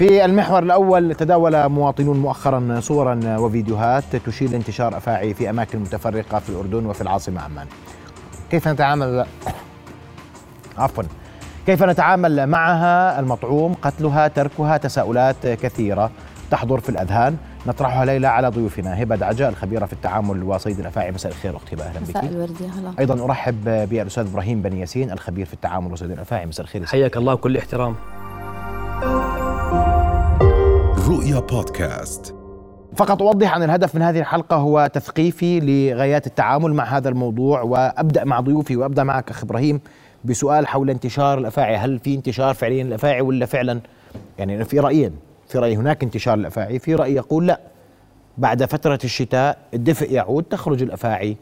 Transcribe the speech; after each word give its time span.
في 0.00 0.24
المحور 0.24 0.62
الأول 0.62 1.14
تداول 1.14 1.68
مواطنون 1.68 2.20
مؤخرا 2.20 2.80
صورا 2.80 3.20
وفيديوهات 3.38 4.16
تشير 4.16 4.50
لانتشار 4.50 4.96
أفاعي 4.96 5.34
في 5.34 5.50
أماكن 5.50 5.78
متفرقة 5.78 6.38
في 6.38 6.48
الأردن 6.48 6.86
وفي 6.86 7.00
العاصمة 7.00 7.40
عمان. 7.40 7.66
كيف 8.50 8.68
نتعامل؟ 8.68 9.26
عفوا. 10.78 11.04
كيف 11.66 11.82
نتعامل 11.82 12.46
معها؟ 12.46 13.20
المطعوم 13.20 13.74
قتلها 13.74 14.28
تركها 14.28 14.76
تساؤلات 14.76 15.46
كثيرة 15.46 16.10
تحضر 16.50 16.80
في 16.80 16.88
الأذهان. 16.88 17.36
نطرحها 17.66 18.04
ليلى 18.04 18.26
على 18.26 18.48
ضيوفنا. 18.48 19.02
هبة 19.02 19.16
دعجاء 19.16 19.48
الخبيرة 19.48 19.86
في 19.86 19.92
التعامل 19.92 20.42
وصيد 20.42 20.78
الأفاعي. 20.78 21.10
مساء 21.10 21.32
الخير 21.32 21.56
أختي 21.56 21.74
هبه 21.76 21.84
أهلا 21.84 22.00
بك. 22.00 22.08
مساء 22.08 22.26
الورد 22.26 22.60
يا 22.60 22.80
هلا. 22.80 22.92
أيضا 22.98 23.24
أرحب 23.24 23.64
بالأستاذ 23.64 24.26
إبراهيم 24.26 24.62
بن 24.62 24.76
ياسين 24.76 25.10
الخبير 25.10 25.46
في 25.46 25.54
التعامل 25.54 25.92
وصيد 25.92 26.10
الأفاعي. 26.10 26.46
مساء 26.46 26.64
الخير 26.64 26.86
حياك 26.86 27.16
الله 27.16 27.34
وكل 27.34 27.56
احترام. 27.56 27.94
رؤيا 31.30 31.40
بودكاست. 31.40 32.34
فقط 32.96 33.22
أوضح 33.22 33.56
أن 33.56 33.62
الهدف 33.62 33.94
من 33.94 34.02
هذه 34.02 34.18
الحلقة 34.18 34.56
هو 34.56 34.90
تثقيفي 34.92 35.60
لغايات 35.60 36.26
التعامل 36.26 36.74
مع 36.74 36.84
هذا 36.84 37.08
الموضوع 37.08 37.62
وأبدأ 37.62 38.24
مع 38.24 38.40
ضيوفي 38.40 38.76
وأبدأ 38.76 39.04
معك 39.04 39.30
أخ 39.30 39.44
إبراهيم 39.44 39.80
بسؤال 40.24 40.66
حول 40.66 40.90
انتشار 40.90 41.38
الأفاعي. 41.38 41.76
هل 41.76 41.98
في 41.98 42.14
انتشار 42.14 42.54
فعليا 42.54 42.82
الأفاعي 42.82 43.20
ولا 43.20 43.46
فعلا؟ 43.46 43.80
يعني 44.38 44.64
في 44.64 44.78
رأيين 44.78 45.12
في 45.48 45.58
رأي 45.58 45.76
هناك 45.76 46.02
انتشار 46.02 46.34
الأفاعي 46.34 46.78
في 46.78 46.94
رأي 46.94 47.14
يقول 47.14 47.46
لا. 47.46 47.60
بعد 48.38 48.64
فترة 48.64 48.98
الشتاء 49.04 49.58
الدفء 49.74 50.12
يعود 50.12 50.44
تخرج 50.44 50.82
الأفاعي 50.82 51.36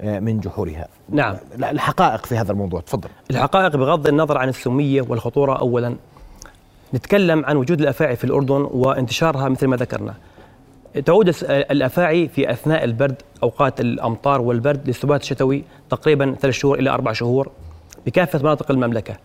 آه، 0.00 0.18
من 0.18 0.40
جحورها. 0.40 0.88
نعم. 1.08 1.36
الحقائق 1.54 2.26
في 2.26 2.36
هذا 2.36 2.52
الموضوع 2.52 2.80
تفضل. 2.80 3.08
الحقائق 3.30 3.76
بغض 3.76 4.06
النظر 4.06 4.38
عن 4.38 4.48
السمية 4.48 5.02
والخطورة 5.02 5.58
أولا 5.58 5.96
نتكلم 6.94 7.44
عن 7.44 7.56
وجود 7.56 7.80
الأفاعي 7.80 8.16
في 8.16 8.24
الأردن 8.24 8.68
وانتشارها 8.70 9.48
مثل 9.48 9.66
ما 9.66 9.76
ذكرنا. 9.76 10.14
تعود 11.06 11.34
الأفاعي 11.50 12.28
في 12.28 12.50
أثناء 12.50 12.84
البرد 12.84 13.22
أوقات 13.42 13.80
الأمطار 13.80 14.40
والبرد 14.40 14.86
للسبات 14.86 15.22
الشتوي 15.22 15.64
تقريبا 15.90 16.36
ثلاث 16.40 16.54
شهور 16.54 16.78
إلى 16.78 16.90
أربع 16.90 17.12
شهور 17.12 17.50
بكافة 18.06 18.38
مناطق 18.38 18.70
المملكة. 18.70 19.16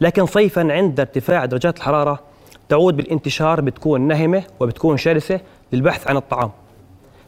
لكن 0.00 0.26
صيفا 0.26 0.72
عند 0.72 1.00
ارتفاع 1.00 1.44
درجات 1.44 1.76
الحرارة 1.76 2.20
تعود 2.68 2.96
بالانتشار 2.96 3.60
بتكون 3.60 4.00
نهمة 4.00 4.42
وبتكون 4.60 4.96
شرسة 4.96 5.40
للبحث 5.72 6.08
عن 6.08 6.16
الطعام. 6.16 6.50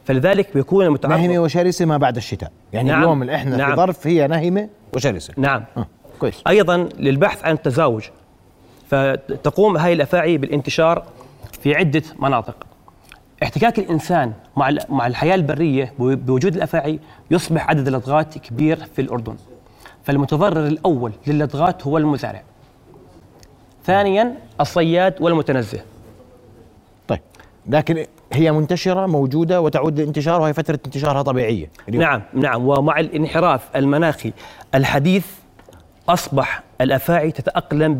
فلذلك 0.04 0.54
بيكون 0.54 0.86
المتعرض 0.86 1.20
نهمة 1.20 1.38
وشرسة 1.38 1.84
ما 1.84 1.96
بعد 1.96 2.16
الشتاء. 2.16 2.52
يعني 2.72 2.88
نعم. 2.88 3.02
اليوم 3.02 3.22
اللي 3.22 3.34
إحنا 3.34 3.56
نعم. 3.56 3.70
في 3.70 3.76
ظرف 3.76 4.06
هي 4.06 4.26
نهمة 4.26 4.68
وشرسة. 4.94 5.34
نعم. 5.36 5.64
آه. 5.76 5.86
كويس. 6.20 6.42
أيضا 6.48 6.88
للبحث 6.98 7.44
عن 7.44 7.52
التزاوج. 7.52 8.04
فتقوم 8.90 9.76
هاي 9.76 9.92
الأفاعي 9.92 10.38
بالانتشار 10.38 11.04
في 11.62 11.74
عدة 11.74 12.02
مناطق. 12.18 12.56
احتكاك 13.42 13.78
الإنسان 13.78 14.32
مع 14.56 14.74
مع 14.88 15.06
الحياة 15.06 15.34
البرية 15.34 15.92
بوجود 15.98 16.56
الأفاعي 16.56 17.00
يصبح 17.30 17.68
عدد 17.68 17.86
اللدغات 17.86 18.38
كبير 18.38 18.84
في 18.96 19.02
الأردن. 19.02 19.36
فالمتضرر 20.04 20.66
الأول 20.66 21.12
للدغات 21.26 21.86
هو 21.86 21.98
المزارع. 21.98 22.42
ثانيا 23.84 24.34
الصياد 24.60 25.14
والمتنزه. 25.20 25.80
طيب 27.08 27.20
لكن 27.66 28.06
هي 28.32 28.52
منتشرة 28.52 29.06
موجودة 29.06 29.60
وتعود 29.60 30.00
للانتشار 30.00 30.40
وهي 30.40 30.52
فترة 30.52 30.78
انتشارها 30.86 31.22
طبيعية. 31.22 31.70
اليوم. 31.88 32.02
نعم 32.02 32.22
نعم 32.34 32.66
ومع 32.66 33.00
الانحراف 33.00 33.76
المناخي 33.76 34.32
الحديث 34.74 35.26
أصبح 36.08 36.62
الأفاعي 36.80 37.30
تتأقلم 37.30 37.94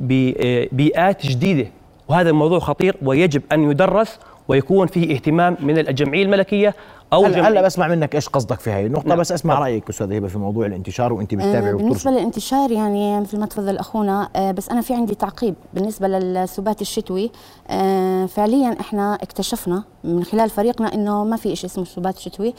ببيئات 0.00 1.26
جديدة. 1.26 1.70
وهذا 2.08 2.30
الموضوع 2.30 2.58
خطير 2.58 2.96
ويجب 3.02 3.42
أن 3.52 3.70
يدرس 3.70 4.18
ويكون 4.48 4.86
فيه 4.86 5.14
اهتمام 5.14 5.56
من 5.60 5.78
الجمعية 5.78 6.22
الملكية 6.22 6.74
أو 7.12 7.24
هلا 7.24 7.48
هلا 7.48 7.62
بسمع 7.62 7.88
منك 7.88 8.14
إيش 8.14 8.28
قصدك 8.28 8.60
في 8.60 8.70
هاي 8.70 8.86
النقطة 8.86 9.08
نعم. 9.08 9.18
بس 9.18 9.32
اسمع 9.32 9.58
رأيك 9.58 9.88
أستاذ 9.88 10.12
هبة 10.12 10.28
في 10.28 10.38
موضوع 10.38 10.66
الانتشار 10.66 11.12
وأنت 11.12 11.34
بتتابعي 11.34 11.70
أه 11.70 11.74
بالنسبة 11.74 12.10
للانتشار 12.10 12.70
يعني 12.70 13.20
مثل 13.20 13.38
ما 13.40 13.46
تفضل 13.46 13.76
أخونا 13.76 14.28
أه 14.36 14.50
بس 14.50 14.68
أنا 14.68 14.80
في 14.80 14.94
عندي 14.94 15.14
تعقيب 15.14 15.54
بالنسبة 15.74 16.08
للسبات 16.08 16.80
الشتوي. 16.80 17.30
أه 17.68 18.26
فعليا 18.26 18.76
إحنا 18.80 19.14
اكتشفنا 19.14 19.84
من 20.04 20.24
خلال 20.24 20.50
فريقنا 20.50 20.94
إنه 20.94 21.24
ما 21.24 21.36
في 21.36 21.56
شيء 21.56 21.70
اسمه 21.70 21.84
سبات 21.84 22.18
شتوي 22.18 22.54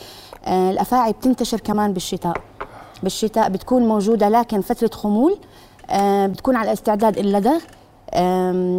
أه 0.46 0.72
الأفاعي 0.72 1.12
بتنتشر 1.12 1.60
كمان 1.60 1.94
بالشتاء. 1.94 2.38
بالشتاء 3.04 3.50
بتكون 3.50 3.88
موجودة 3.88 4.30
لكن 4.30 4.62
فترة 4.62 4.90
خمول. 4.94 5.38
بتكون 6.28 6.56
على 6.56 6.74
استعداد 6.74 7.18
اللدغ 7.18 7.60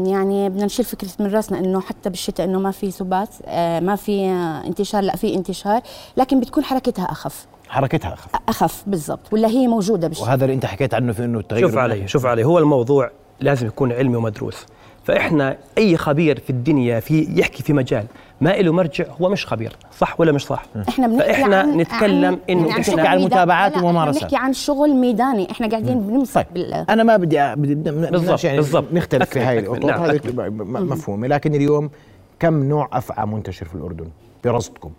يعني 0.06 0.48
بدنا 0.48 0.64
نشيل 0.64 0.84
فكرة 0.84 1.08
من 1.18 1.26
راسنا 1.26 1.58
إنه 1.58 1.80
حتى 1.80 2.10
بالشتاء 2.10 2.46
إنه 2.46 2.58
ما 2.58 2.70
في 2.70 2.90
سبات 2.90 3.28
آه، 3.46 3.80
ما 3.80 3.96
في 3.96 4.26
انتشار 4.66 5.02
لا 5.02 5.16
في 5.16 5.34
انتشار 5.34 5.80
لكن 6.16 6.40
بتكون 6.40 6.64
حركتها 6.64 7.04
أخف. 7.04 7.46
حركتها 7.68 8.12
أخف. 8.12 8.28
أخف 8.48 8.82
بالضبط 8.86 9.32
ولا 9.32 9.48
هي 9.48 9.66
موجودة 9.66 10.08
بالشتاء. 10.08 10.28
وهذا 10.28 10.44
اللي 10.44 10.54
أنت 10.54 10.66
حكيت 10.66 10.94
عنه 10.94 11.12
في 11.12 11.24
إنه 11.24 11.38
التغير 11.38 11.68
شوف 11.68 11.78
علي 11.78 12.08
شوف 12.08 12.26
علي 12.26 12.44
هو 12.44 12.58
الموضوع 12.58 13.10
لازم 13.40 13.66
يكون 13.66 13.92
علمي 13.92 14.16
ومدروس. 14.16 14.66
فإحنا 15.04 15.56
أي 15.78 15.96
خبير 15.96 16.40
في 16.40 16.50
الدنيا 16.50 17.00
في 17.00 17.28
يحكي 17.40 17.62
في 17.62 17.72
مجال 17.72 18.04
ما 18.40 18.50
له 18.50 18.72
مرجع 18.72 19.04
هو 19.20 19.28
مش 19.28 19.46
خبير 19.46 19.72
صح 19.98 20.20
ولا 20.20 20.32
مش 20.32 20.46
صح؟ 20.46 20.64
إحنا 20.88 21.06
بنحكي 21.06 21.32
فإحنا 21.32 21.56
عن 21.56 21.76
نتكلم 21.76 22.38
إنه 22.50 22.68
يعني 22.68 22.80
إحنا 22.80 23.08
عن 23.08 23.18
المتابعات 23.18 23.76
وممارسات 23.76 24.22
بنحكي 24.22 24.36
عن 24.36 24.52
شغل 24.52 24.94
ميداني. 24.94 25.50
إحنا 25.50 25.68
قاعدين 25.68 26.00
بنمسك 26.00 26.46
طيب. 26.54 26.84
أنا 26.90 27.02
ما 27.02 27.16
بدي 27.16 27.54
بالضبط 27.54 28.44
يعني 28.44 28.56
بالضبط. 28.56 28.84
نختلف 28.92 29.30
في 29.30 29.40
هاي 29.40 29.58
الخطوط 29.58 29.84
نعم. 29.84 30.02
هذه 30.02 30.20
مفهومة. 30.64 31.26
لكن 31.26 31.54
اليوم 31.54 31.90
كم 32.38 32.64
نوع 32.64 32.88
أفعى 32.92 33.26
منتشر 33.26 33.66
في 33.66 33.74
الأردن؟ 33.74 34.08
برصدكم. 34.44 34.90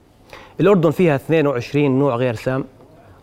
الأردن 0.60 0.92
فيها 0.92 1.16
22 1.16 2.00
نوع 2.00 2.16
غير 2.16 2.36
سام 2.36 2.64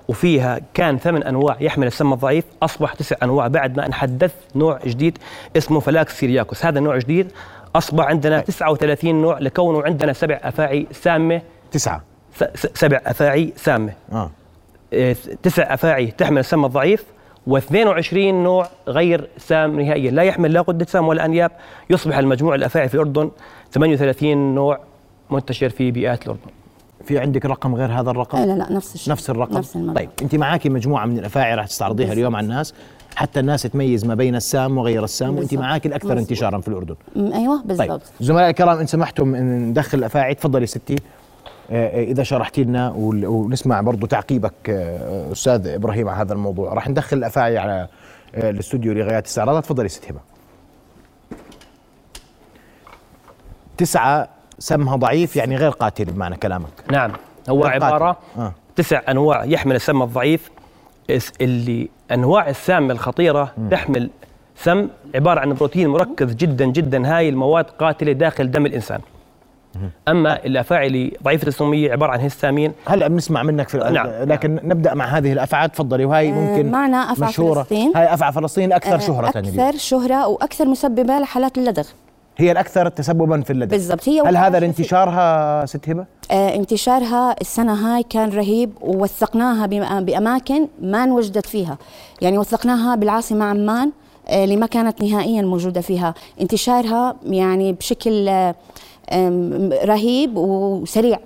وفيها 0.08 0.60
كان 0.74 0.98
ثمان 0.98 1.22
أنواع 1.22 1.56
يحمل 1.60 1.86
السم 1.86 2.12
الضعيف 2.12 2.44
أصبح 2.62 2.94
تسع 2.94 3.16
أنواع 3.22 3.48
بعد 3.48 3.76
ما 3.76 3.88
نحدث 3.88 4.34
نوع 4.56 4.78
جديد 4.86 5.18
اسمه 5.56 5.80
fallax 5.80 6.18
syriacus. 6.18 6.66
هذا 6.66 6.78
النوع 6.78 6.98
جديد 6.98 7.32
أصبح 7.76 8.04
عندنا 8.04 8.40
39 8.40 8.96
طيب. 8.96 9.14
نوع 9.14 9.38
لكونه 9.38 9.82
عندنا 9.82 10.12
سبع 10.12 10.40
أفاعي 10.42 10.86
سامة. 10.92 11.42
تسعة. 11.70 12.02
سبع 12.54 13.00
أفاعي 13.06 13.52
سامة. 13.56 13.92
آه. 14.12 14.30
إيه، 14.92 15.16
تسع 15.42 15.74
أفاعي 15.74 16.06
تحمل 16.06 16.38
السم 16.38 16.64
الضعيف 16.64 17.04
و22 17.50 18.14
نوع 18.16 18.68
غير 18.88 19.28
سام 19.38 19.80
نهائيا. 19.80 20.10
لا 20.10 20.22
يحمل 20.22 20.52
لا 20.52 20.60
غده 20.60 20.86
سام 20.86 21.08
ولا 21.08 21.24
أنياب. 21.24 21.50
يصبح 21.90 22.18
المجموع 22.18 22.54
الأفاعي 22.54 22.88
في 22.88 22.94
الأردن 22.94 23.30
38 23.72 24.54
نوع 24.54 24.80
منتشر 25.30 25.68
في 25.68 25.90
بيئات 25.90 26.22
الأردن. 26.22 26.50
في 27.04 27.18
عندك 27.18 27.46
رقم 27.46 27.74
غير 27.74 27.92
هذا 27.92 28.10
الرقم؟ 28.10 28.38
لا 28.38 28.52
لا 28.52 28.72
نفس 28.72 28.94
الشيء. 28.94 29.12
نفس 29.12 29.30
الرقم. 29.30 29.58
نفس 29.58 29.72
طيب 29.72 30.10
أنت 30.22 30.34
معاكي 30.34 30.68
مجموعة 30.68 31.06
من 31.06 31.18
الأفاعي 31.18 31.54
راح 31.54 31.66
تستعرضيها 31.66 32.12
اليوم 32.12 32.36
على 32.36 32.44
الناس. 32.44 32.74
حتى 33.16 33.40
الناس 33.40 33.62
تميز 33.62 34.04
ما 34.04 34.14
بين 34.14 34.34
السام 34.34 34.78
وغير 34.78 35.04
السام 35.04 35.38
وأنت 35.38 35.54
معاك 35.54 35.86
الاكثر 35.86 36.08
مزبوط. 36.08 36.30
انتشارا 36.30 36.60
في 36.60 36.68
الأردن. 36.68 36.96
أيوه 37.16 37.62
بالضبط. 37.62 37.88
طيب 37.88 38.00
زملائي 38.20 38.50
الكرام 38.50 38.78
إن 38.78 38.86
سمحتم 38.86 39.34
إن 39.34 39.68
ندخل 39.68 39.98
الافاعي 39.98 40.34
تفضلي 40.34 40.66
ستي. 40.66 40.96
آه، 41.70 42.00
آه، 42.00 42.04
إذا 42.04 42.22
شرحتي 42.22 42.64
لنا 42.64 42.92
ونسمع 42.96 43.80
برضه 43.80 44.06
تعقيبك 44.06 44.52
آه، 44.68 45.32
أستاذ 45.32 45.66
إبراهيم 45.66 46.08
على 46.08 46.20
هذا 46.20 46.32
الموضوع. 46.32 46.72
راح 46.72 46.88
ندخل 46.88 47.16
الافاعي 47.16 47.58
على 47.58 47.88
الاستوديو 48.34 48.92
لغايات 48.92 49.26
استعراضات 49.26 49.64
تفضلي 49.64 49.88
ست 49.88 50.10
هبه 50.10 50.20
تسعة 53.76 54.28
سمها 54.58 54.96
ضعيف 54.96 55.36
يعني 55.36 55.56
غير 55.56 55.70
قاتل 55.70 56.04
بمعنى 56.04 56.36
كلامك. 56.36 56.72
نعم 56.90 57.12
هو 57.48 57.64
عبارة 57.64 58.16
آه. 58.38 58.52
تسع 58.76 59.00
أنواع 59.08 59.44
يحمل 59.44 59.76
السم 59.76 60.02
الضعيف. 60.02 60.50
اللي 61.40 61.88
أنواع 62.12 62.48
السام 62.48 62.90
الخطيرة 62.90 63.52
م. 63.58 63.68
تحمل 63.68 64.10
سم 64.56 64.88
عبارة 65.14 65.40
عن 65.40 65.54
بروتين 65.54 65.88
مركز 65.88 66.34
جدا 66.34 66.64
جدا 66.64 67.16
هاي 67.16 67.28
المواد 67.28 67.64
قاتلة 67.64 68.12
داخل 68.12 68.50
دم 68.50 68.66
الإنسان 68.66 69.00
أما 70.08 70.44
الافاعي 70.44 71.12
ضعيفه 71.22 71.48
السميه 71.48 71.92
عبارة 71.92 72.12
عن 72.12 72.20
هستامين 72.20 72.72
هلا 72.86 73.08
بنسمع 73.08 73.42
منك 73.42 73.68
في 73.68 73.78
نعم. 73.78 74.06
لكن 74.06 74.54
نعم. 74.54 74.66
نبدأ 74.68 74.94
مع 74.94 75.04
هذه 75.04 75.32
الافعى 75.32 75.68
تفضلي 75.68 76.04
وهي 76.04 76.30
آه، 76.30 76.32
ممكن 76.32 76.70
معنا 76.70 76.96
افعى 76.96 77.28
مشهورة. 77.28 77.62
فلسطين 77.62 77.92
هاي 77.96 78.14
افعى 78.14 78.32
فلسطين 78.32 78.72
أكثر 78.72 78.94
آه 78.94 78.98
شهرة 78.98 79.28
أكثر 79.28 79.76
شهرة 79.76 80.28
وأكثر 80.28 80.64
مسببة 80.64 81.18
لحالات 81.18 81.58
اللدغ 81.58 81.88
هي 82.40 82.52
الأكثر 82.52 82.88
تسببا 82.88 83.40
في 83.40 83.50
اللدغ 83.52 83.70
بالضبط. 83.76 84.08
هي 84.08 84.20
هل 84.20 84.36
هذا 84.36 84.58
الانتشارها 84.58 85.66
ست 85.66 85.88
هبة؟ 85.88 86.06
آه 86.30 86.54
انتشارها 86.54 87.36
السنة 87.40 87.72
هاي 87.74 88.02
كان 88.02 88.30
رهيب 88.30 88.72
ووثقناها 88.80 89.66
بأماكن 90.00 90.68
ما 90.82 91.04
انوجدت 91.04 91.46
فيها. 91.46 91.78
يعني 92.22 92.38
وثقناها 92.38 92.94
بالعاصمة 92.94 93.44
عمان 93.44 93.90
آه 94.28 94.44
اللي 94.44 94.56
ما 94.56 94.66
كانت 94.66 95.02
نهائيا 95.02 95.42
موجودة 95.42 95.80
فيها. 95.80 96.14
انتشارها 96.40 97.16
يعني 97.26 97.72
بشكل 97.72 98.28
آه 98.28 98.54
رهيب 99.84 100.36
وسريع. 100.36 101.18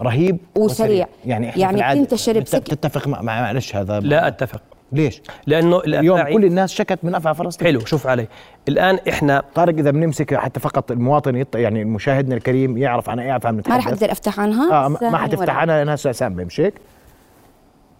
رهيب 0.00 0.38
وسريع, 0.56 0.86
وسريع. 0.86 1.06
يعني 1.26 1.52
يعني 1.56 1.94
بتنتشر 1.94 2.40
تتفق 2.40 3.08
مع 3.08 3.22
معلش 3.22 3.76
هذا 3.76 4.00
لا 4.00 4.28
أتفق. 4.28 4.60
ليش؟ 4.94 5.22
لأنه 5.46 5.78
اليوم 5.78 6.22
كل 6.22 6.44
الناس 6.44 6.72
شكت 6.72 6.98
من 7.02 7.14
أفعى 7.14 7.34
فلسطين 7.34 7.68
حلو 7.68 7.80
شوف 7.80 8.06
علي 8.06 8.26
الآن 8.68 8.98
إحنا 9.08 9.42
طارق 9.54 9.78
إذا 9.78 9.90
بنمسك 9.90 10.34
حتى 10.34 10.60
فقط 10.60 10.90
المواطن 10.90 11.36
يط... 11.36 11.56
يعني 11.56 11.84
مشاهدنا 11.84 12.34
الكريم 12.34 12.78
يعرف 12.78 13.10
عن 13.10 13.20
إيه 13.20 13.36
أفعى 13.36 13.52
ما 13.52 13.62
راح 13.68 13.88
أقدر 13.88 14.12
أفتح 14.12 14.40
عنها 14.40 14.84
آه 14.84 14.88
ما 14.88 15.18
حتفتح. 15.18 15.56
عنها 15.56 15.76
لأنها 15.76 15.96
سامه 15.96 16.44
مش 16.44 16.60
هيك؟ 16.60 16.74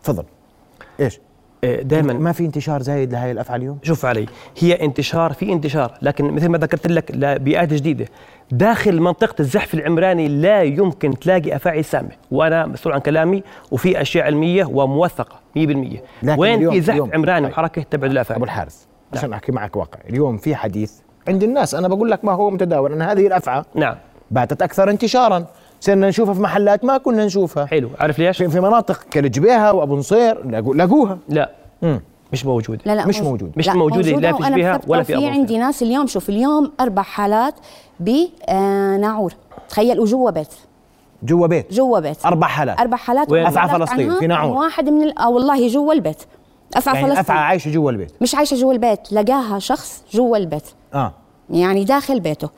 تفضل 0.05 0.25
إيش؟ 1.01 1.21
دائما 1.65 2.13
ما 2.13 2.33
في 2.33 2.45
انتشار 2.45 2.83
زايد 2.83 3.13
لهي 3.13 3.31
الافعى 3.31 3.57
اليوم؟ 3.57 3.79
شوف 3.83 4.05
علي 4.05 4.27
هي 4.59 4.73
انتشار 4.85 5.33
في 5.33 5.53
انتشار 5.53 5.93
لكن 6.03 6.25
مثل 6.31 6.49
ما 6.49 6.59
ذكرت 6.59 6.87
لك 6.87 7.11
لبيئات 7.15 7.73
جديدة. 7.73 8.07
داخل 8.51 9.01
منطقة 9.01 9.35
الزحف 9.41 9.75
العمراني 9.75 10.29
لا 10.29 10.63
يمكن 10.63 11.19
تلاقي 11.19 11.57
أفاعي 11.57 11.83
سامة 11.83 12.09
وأنا 12.31 12.67
مسؤول 12.67 12.95
عن 12.95 13.01
كلامي 13.01 13.43
وفي 13.71 14.01
أشياء 14.01 14.25
علمية 14.27 14.65
وموثقة 14.65 15.41
100% 15.59 15.59
لكن 16.23 16.41
وين 16.41 16.59
اليوم- 16.59 16.73
في 16.75 16.81
زحف 16.81 16.91
اليوم- 16.91 17.11
عمراني 17.15 17.47
طيب. 17.47 17.53
وحركة 17.53 17.83
تبعد 17.83 18.11
الأفاعي؟ 18.11 18.37
أبو 18.37 18.45
الحارث 18.45 18.77
عشان 19.13 19.33
أحكي 19.33 19.53
معك 19.53 19.77
واقع. 19.77 19.99
اليوم 20.11 20.37
في 20.37 20.55
حديث 20.57 20.93
عند 21.29 21.43
الناس 21.43 21.75
أنا 21.75 21.89
بقول 21.89 22.11
لك 22.11 22.25
ما 22.25 22.33
هو 22.33 22.51
متداول 22.51 22.93
ان 22.93 23.03
هذه 23.03 23.27
الأفعى 23.27 23.63
نعم. 23.75 23.95
باتت 24.31 24.63
أكثر 24.63 24.91
انتشارا. 24.91 25.47
صرنا 25.85 26.09
نشوفها 26.09 26.35
في 26.35 26.41
محلات 26.41 26.85
ما 26.85 26.99
كنا 26.99 27.25
نشوفها. 27.25 27.67
حلو. 27.67 27.91
عارف 28.01 28.19
ليش؟ 28.19 28.39
في, 28.39 28.49
في 28.49 28.61
مناطق 28.61 29.03
كالجبيهه 29.11 29.73
وأبو 29.73 29.97
نصير 29.97 30.51
لقوا- 30.51 30.75
لقوها. 30.75 31.19
لا. 31.29 31.51
مم. 31.83 32.01
مش 32.33 32.47
موجوده 32.47 32.81
لا 32.87 32.95
لا 32.95 33.07
مش 33.07 33.21
موجود. 33.21 33.53
مش 33.57 33.69
موجودة 33.69 34.11
لا 34.11 34.33
في 34.33 34.43
وأنا 34.43 34.51
شبيهة 34.57 34.77
كتبت 34.77 34.91
ولا 34.91 35.03
في 35.03 35.17
أبو 35.17 35.27
عندي 35.27 35.59
ناس 35.59 35.83
اليوم 35.83 36.07
شوف 36.07 36.29
اليوم 36.29 36.73
أربع 36.81 37.03
حالات 37.03 37.55
بناعور 38.01 39.33
تخيل 39.69 40.01
وجوا 40.01 40.31
بيت. 40.31 40.49
جوا 41.23 41.47
بيت. 41.47 41.73
جوا 41.75 42.01
بيت. 42.01 42.27
أربع 42.27 42.47
حالات. 42.47 42.81
أربع 42.81 42.97
حالات 42.97 43.29
سألت 43.31 43.71
فلسطين، 43.73 44.15
في 44.19 44.27
ناعور. 44.27 44.57
واحد 44.57 44.89
من 44.89 45.03
ال- 45.03 45.19
آه 45.19 45.31
والله 45.31 45.69
جوا 45.69 45.93
البيت. 45.93 46.23
أفعى 46.77 46.95
يعني 46.95 47.07
فلسطين. 47.07 47.21
افعى 47.25 47.39
عايشة 47.39 47.71
جوا 47.71 47.91
البيت. 47.91 48.13
مش 48.23 48.35
عايشة 48.35 48.55
جوا 48.57 48.73
البيت 48.73 49.13
لقاها 49.13 49.59
شخص 49.59 50.03
جوا 50.13 50.37
البيت. 50.37 50.65
آه. 50.95 51.13
يعني 51.51 51.85
داخل 51.85 52.21
بيته. 52.21 52.49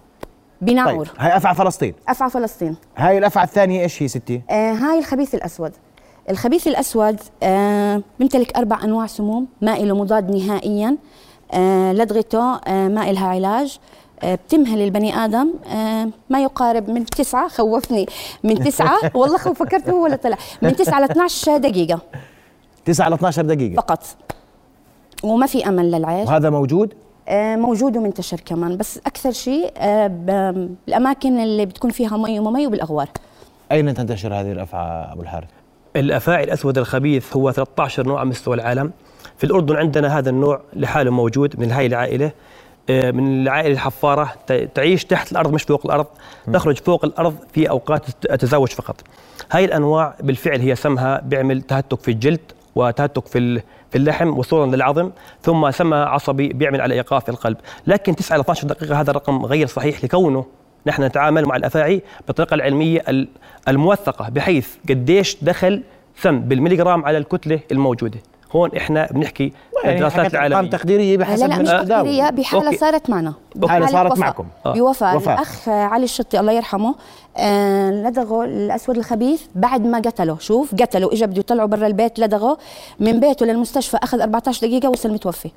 طيب 0.60 0.68
بناعور 0.68 1.08
هاي 1.18 1.36
افعى 1.36 1.54
فلسطين. 1.54 1.94
افعى 2.08 2.30
فلسطين. 2.30 2.76
هاي 2.96 3.18
الافعى 3.18 3.44
الثانية 3.44 3.82
إيش 3.82 4.02
هي 4.02 4.08
ستي؟ 4.08 4.42
آه 4.50 4.72
هاي 4.72 4.98
الخبيث 4.98 5.34
الأسود. 5.34 5.72
الخبيث 6.30 6.68
الأسود 6.68 7.20
آه 7.42 8.02
بيمتلك 8.18 8.56
أربع 8.56 8.84
أنواع 8.84 9.06
سموم 9.06 9.46
ما 9.62 9.76
له 9.78 9.94
مضاد 9.96 10.30
نهائيا 10.36 10.96
آه 11.52 11.92
لدغته 11.92 12.54
آه 12.56 12.88
ما 12.88 13.10
إلها 13.10 13.26
علاج. 13.26 13.78
آه 14.22 14.34
بتمهل 14.34 14.80
البني 14.82 15.24
آدم 15.24 15.54
آه 15.74 16.08
ما 16.30 16.42
يقارب 16.42 16.90
من 16.90 17.06
تسعة 17.06 17.48
خوفني 17.48 18.06
من 18.44 18.54
تسعة. 18.54 18.96
والله 19.14 19.38
فكرت 19.38 19.88
هو 19.88 20.04
ولا 20.04 20.16
طلع. 20.16 20.36
من 20.62 20.76
تسعة 20.76 21.00
ل 21.00 21.04
12 21.04 21.56
دقيقة. 21.56 22.00
9 22.84 23.08
ل 23.08 23.12
12 23.12 23.42
دقيقة. 23.42 23.74
فقط. 23.76 24.04
وما 25.22 25.46
في 25.46 25.68
أمل 25.68 25.90
للعيش. 25.90 26.28
وهذا 26.28 26.50
موجود؟ 26.50 26.94
موجود 27.56 27.96
ومنتشر 27.96 28.40
كمان. 28.40 28.76
بس 28.76 28.98
أكثر 29.06 29.30
شيء 29.32 29.72
آه 29.78 30.06
ب- 30.06 30.76
بالأماكن 30.86 31.40
اللي 31.40 31.66
بتكون 31.66 31.90
فيها 31.90 32.16
مي 32.16 32.40
ومي 32.40 32.66
وبالأغوار. 32.66 33.08
أين 33.72 33.94
تنتشر 33.94 34.34
هذه 34.34 34.52
الأفعى 34.52 35.12
أبو 35.12 35.22
الحارث؟ 35.22 35.48
الأفاعي 35.96 36.44
الأسود 36.44 36.78
الخبيث 36.78 37.36
هو 37.36 37.50
13 37.52 38.06
نوع 38.06 38.20
على 38.20 38.28
مستوى 38.28 38.54
العالم. 38.54 38.90
في 39.36 39.44
الأردن 39.44 39.76
عندنا 39.76 40.18
هذا 40.18 40.30
النوع 40.30 40.60
لحاله 40.72 41.10
موجود 41.10 41.60
من 41.60 41.70
هاي 41.70 41.86
العائلة. 41.86 42.30
آه، 42.90 43.10
من 43.10 43.42
العائلة 43.42 43.72
الحفارة 43.72 44.32
تعيش 44.74 45.04
تحت 45.04 45.32
الأرض 45.32 45.52
مش 45.52 45.62
فوق 45.62 45.86
الأرض. 45.86 46.06
تخرج 46.52 46.76
فوق 46.78 47.04
الأرض 47.04 47.34
في 47.52 47.70
أوقات 47.70 48.08
الت- 48.08 48.30
التزاوج 48.32 48.68
فقط. 48.68 48.96
هاي 49.52 49.64
الأنواع 49.64 50.14
بالفعل 50.20 50.60
هي 50.60 50.74
سمها 50.74 51.20
بيعمل 51.20 51.62
تهتك 51.62 52.00
في 52.00 52.10
الجلد 52.10 52.40
وتهتك 52.76 53.26
في 53.26 53.60
في 53.90 53.98
اللحم 53.98 54.28
وصولا 54.38 54.76
للعظم 54.76 55.10
ثم 55.42 55.70
سمها 55.70 56.04
عصبي 56.04 56.48
بيعمل 56.48 56.80
على 56.80 56.94
إيقاف 56.94 57.28
القلب. 57.28 57.56
لكن 57.86 58.16
9 58.16 58.36
ل 58.36 58.40
12 58.40 58.66
دقيقة 58.68 59.00
هذا 59.00 59.10
الرقم 59.10 59.44
غير 59.46 59.66
صحيح 59.66 60.04
لكونه 60.04 60.44
نحن 60.86 61.02
نتعامل 61.02 61.44
مع 61.44 61.56
الأفاعي 61.56 62.02
بالطريقة 62.26 62.54
العلمية 62.54 63.02
ال- 63.08 63.28
الموثقة 63.68 64.28
بحيث 64.28 64.68
قديش 64.88 65.36
دخل 65.42 65.82
سم 66.16 66.40
بالمليغرام 66.40 67.04
على 67.04 67.18
الكتلة 67.18 67.60
الموجودة. 67.72 68.18
هون 68.52 68.76
إحنا 68.76 69.08
بنحكي 69.10 69.52
يعني 69.84 70.04
ارقام 70.04 70.26
العالمية 70.26 70.70
تقديريه 70.70 71.16
لا 71.16 71.20
بحسب 71.24 71.46
لا 71.46 71.56
من 71.56 71.62
مش 71.62 71.68
بحالة 72.32 72.66
أوكي. 72.66 72.76
صارت 72.76 73.10
معنا 73.10 73.34
حالة 73.66 73.86
صارت 73.86 74.12
وفاة. 74.12 74.20
معكم. 74.20 74.46
آه. 74.66 74.72
بوفاة 74.72 75.16
وفاة. 75.16 75.34
الأخ 75.34 75.68
علي 75.68 76.04
الشطي 76.04 76.40
الله 76.40 76.52
يرحمه 76.52 76.94
آه 77.36 77.90
لدغه 77.90 78.44
الأسود 78.44 78.96
الخبيث 78.96 79.42
بعد 79.54 79.86
ما 79.86 79.98
قتله 79.98 80.38
شوف 80.38 80.74
قتله 80.74 81.12
إجا 81.12 81.26
بده 81.26 81.38
يطلعه 81.38 81.66
برا 81.66 81.86
البيت 81.86 82.18
لدغه 82.18 82.58
من 83.00 83.20
بيته 83.20 83.46
للمستشفى 83.46 83.96
أخذ 83.96 84.20
14 84.20 84.66
دقيقة 84.66 84.88
وصل 84.88 85.12
متوفي 85.12 85.50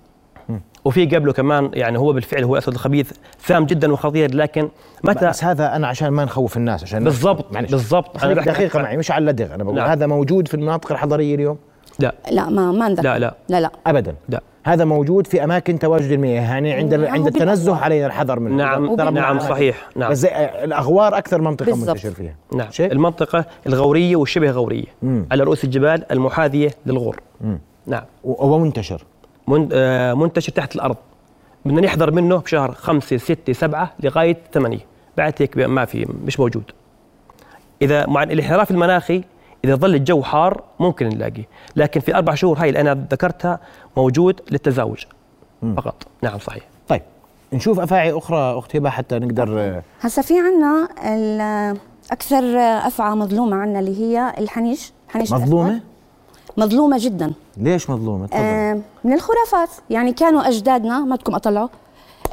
وفي 0.86 1.06
قبله 1.06 1.34
كمان 1.34 1.72
يعني 1.74 2.00
هو 2.00 2.14
بالفعل 2.14 2.44
هو 2.44 2.54
الاسد 2.54 2.74
الخبيث 2.74 3.12
سام 3.48 3.66
جدا 3.66 3.94
وخطير 3.94 4.36
لكن 4.36 4.70
متى 5.04 5.28
بس 5.28 5.44
هذا 5.44 5.76
أنا 5.76 5.88
عشان 5.88 6.08
ما 6.08 6.26
نخوف 6.26 6.58
الناس 6.58 6.84
عشان 6.84 7.04
بالضبط 7.04 7.54
بالضبط 7.54 8.16
بحكي 8.16 8.34
دقيقة 8.34 8.82
معي 8.82 8.98
مش 8.98 9.12
على 9.12 9.22
اللدغ 9.22 9.56
أنا 9.56 9.64
بقول 9.64 9.76
نعم. 9.76 9.90
هذا 9.90 10.08
موجود 10.08 10.48
في 10.48 10.54
المناطق 10.54 10.92
الحضرية 10.92 11.36
اليوم 11.36 11.58
لا. 12.00 12.14
لا 12.32 12.50
ما 12.50 12.72
ما 12.72 12.88
نذكر 12.90 13.04
لا 13.04 13.20
لا. 13.20 13.36
لا 13.50 13.62
لا. 13.62 13.72
ابدا. 13.88 14.16
لا. 14.30 14.42
هذا 14.64 14.86
موجود 14.86 15.28
في 15.28 15.44
أماكن 15.44 15.80
تواجد 15.80 16.12
المياه 16.12 16.42
يعني 16.42 16.74
عند 16.74 16.94
نعم، 16.94 17.14
عند. 17.14 17.28
التنزه 17.28 17.76
علينا 17.76 18.06
الحذر 18.06 18.40
منه. 18.40 18.56
نعم 18.56 18.86
نعم 18.86 18.96
بالأماكن. 18.96 19.40
صحيح. 19.40 19.90
نعم. 19.96 20.12
بس 20.12 20.26
الأغوار 20.26 21.18
أكثر 21.18 21.42
منطقة. 21.42 21.76
منتشر 21.76 22.12
فيها. 22.12 22.36
نعم. 22.54 22.72
شيء؟ 22.72 22.92
المنطقة 22.92 23.46
الغورية 23.68 24.16
والشبه 24.16 24.52
غورية. 24.52 24.86
مم. 25.02 25.26
على 25.32 25.44
رؤوس 25.44 25.64
الجبال 25.64 26.12
المحاذية 26.12 26.72
للغور. 26.86 27.20
مم. 27.42 27.60
نعم. 27.88 28.04
ومنتشر 28.24 29.04
من 29.48 29.70
آه، 29.74 30.14
منتشر 30.14 30.52
تحت 30.52 30.76
الأرض. 30.76 30.96
بدنا 31.66 31.82
نحذر 31.82 32.12
منه 32.12 32.38
بشهر 32.38 32.72
خمسة 32.72 33.18
ستة 33.18 33.54
سبعة 33.54 33.94
لغاية 34.00 34.38
ثمانية. 34.54 34.86
بعد 35.18 35.34
هيك 35.38 35.58
ما 35.58 35.86
في 35.86 36.08
مش 36.26 36.40
موجود. 36.40 36.64
إذا 37.82 38.06
مع 38.06 38.24
الانحراف 38.24 38.72
المناخي 38.72 39.24
إذا 39.66 39.76
ظل 39.76 39.96
الجو 39.96 40.24
حار 40.24 40.64
ممكن 40.80 41.10
نلاقيه. 41.10 41.48
لكن 41.76 42.00
في 42.00 42.16
أربع 42.16 42.36
شهور 42.36 42.60
هاي 42.60 42.70
اللي 42.70 42.82
أنا 42.82 43.08
ذكرتها 43.12 43.60
موجود 43.98 44.42
للتزاوج 44.52 45.04
فقط. 45.78 46.04
نعم 46.24 46.40
صحيح. 46.40 46.64
طيب 46.88 47.02
نشوف 47.54 47.80
أفاعي 47.80 48.12
أخرى 48.18 48.58
اخت 48.60 48.76
هبه 48.76 48.90
حتى 48.90 49.20
نقدر. 49.20 49.82
هسا 50.02 50.22
في 50.22 50.34
عنا 50.40 50.90
ال- 51.06 51.78
أكثر 52.12 52.44
أفعى 52.88 53.16
مظلومة 53.16 53.56
عنا 53.58 53.80
اللي 53.80 54.00
هي 54.02 54.34
الحنيش 54.38 54.94
حنيش 55.10 55.32
مظلومه 55.34 55.68
الأسود. 55.70 55.82
مظلومة؟ 56.58 56.98
جدا. 57.00 57.34
ليش 57.58 57.90
مظلومة؟ 57.90 58.28
تفضل. 58.28 58.40
آه 58.40 58.80
من 59.04 59.14
الخرافات. 59.14 59.70
يعني 59.90 60.14
كانوا 60.14 60.48
أجدادنا 60.48 61.00
ما 61.00 61.16
بدكم 61.16 61.36
أطلعوا. 61.36 61.68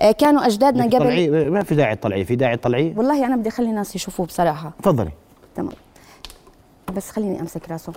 آه 0.01 0.13
كانوا 0.13 0.47
أجدادنا 0.47 0.85
قبل 0.85 0.99
طلعي 0.99 1.29
ما 1.51 1.63
في 1.63 1.75
داعي 1.75 1.97
تطلعيه 1.97 2.25
في 2.25 2.37
داعي 2.37 2.57
تطلعيه 2.57 2.95
والله 2.97 3.27
أنا 3.27 3.37
بدي 3.37 3.49
أخلي 3.49 3.71
الناس 3.71 3.97
يشوفوه 3.97 4.27
بصراحة. 4.27 4.73
تفضلي. 4.83 5.11
تمام. 5.57 5.73
بس 6.95 7.11
خليني 7.11 7.41
أمسك 7.41 7.71
راسه. 7.71 7.93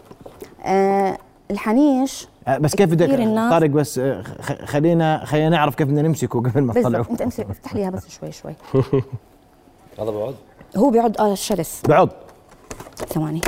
آه 0.65 1.17
الحنيش 1.51 2.27
آه، 2.47 2.57
بس 2.57 2.75
كيف 2.75 2.89
بدك 2.89 3.09
طارق 3.49 3.69
بس 3.69 3.99
آه، 3.99 4.21
خ- 4.21 4.65
خلينا 4.65 5.25
خلينا 5.25 5.49
نعرف 5.49 5.75
كيف 5.75 5.87
بدنا 5.87 6.01
نمسكه 6.01 6.39
قبل 6.39 6.61
ما 6.61 6.73
نطلعه. 6.73 6.83
بالضبط 6.83 7.09
أنت 7.09 7.21
امسك 7.21 7.49
افتح 7.49 7.73
لي 7.75 7.79
إياها 7.81 7.89
بس 7.89 8.09
شوي 8.19 8.31
شوي. 8.31 8.53
هذا 9.99 10.11
بعد. 10.11 10.35
هو 10.77 10.89
بيعد 10.89 11.17
آه 11.17 11.35
شرس 11.35 11.81
بعض 11.87 12.09
ثواني. 13.13 13.41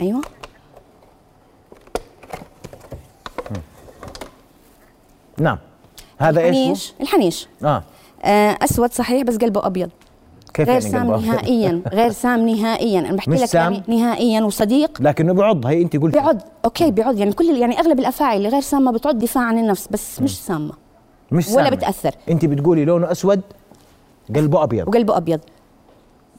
أيوه. 0.00 0.20
نعم. 5.38 5.58
هذا 6.18 6.40
إيش 6.40 6.56
الحنيش 6.56 6.94
الحنيش؟ 7.00 7.48
آه. 7.64 7.82
آه 8.24 8.58
أسود 8.62 8.92
صحيح 8.92 9.22
بس 9.22 9.36
قلبه 9.36 9.66
أبيض. 9.66 9.90
كيف 10.56 10.68
غير 10.68 10.80
يعني 10.80 10.90
سام؟ 10.92 11.10
نهائيا 11.10 11.82
غير 11.92 12.10
سام 12.12 12.48
نهائيا 12.48 13.00
أنا 13.00 13.12
بحكي 13.16 13.30
لك 13.30 13.44
سام؟ 13.44 13.72
يعني 13.72 13.84
نهائيا 13.88 14.40
وصديق 14.42 15.02
لكنه 15.02 15.32
بعض 15.32 15.66
هي 15.66 15.82
أنت 15.82 15.96
قلت 15.96 16.14
بيعض 16.14 16.38
أوكي 16.64 16.90
بيعض 16.90 17.18
يعني 17.18 17.32
كل 17.32 17.44
يعني 17.44 17.80
أغلب 17.80 17.98
الافاعي 17.98 18.36
اللي 18.36 18.48
غير 18.48 18.60
سامة 18.60 18.92
بتعض 18.92 19.18
دفاع 19.18 19.44
عن 19.44 19.58
النفس 19.58 19.88
بس 19.90 20.22
مش 20.22 20.38
سامة 20.44 20.72
مش 21.32 21.46
ولا 21.48 21.54
سامع. 21.54 21.68
بتأثر. 21.70 22.14
أنت 22.28 22.44
بتقولي 22.44 22.84
لونه 22.84 23.12
أسود 23.12 23.40
قلبه 24.36 24.62
أبيض 24.62 24.88
وقلبه 24.88 25.16
أبيض 25.16 25.40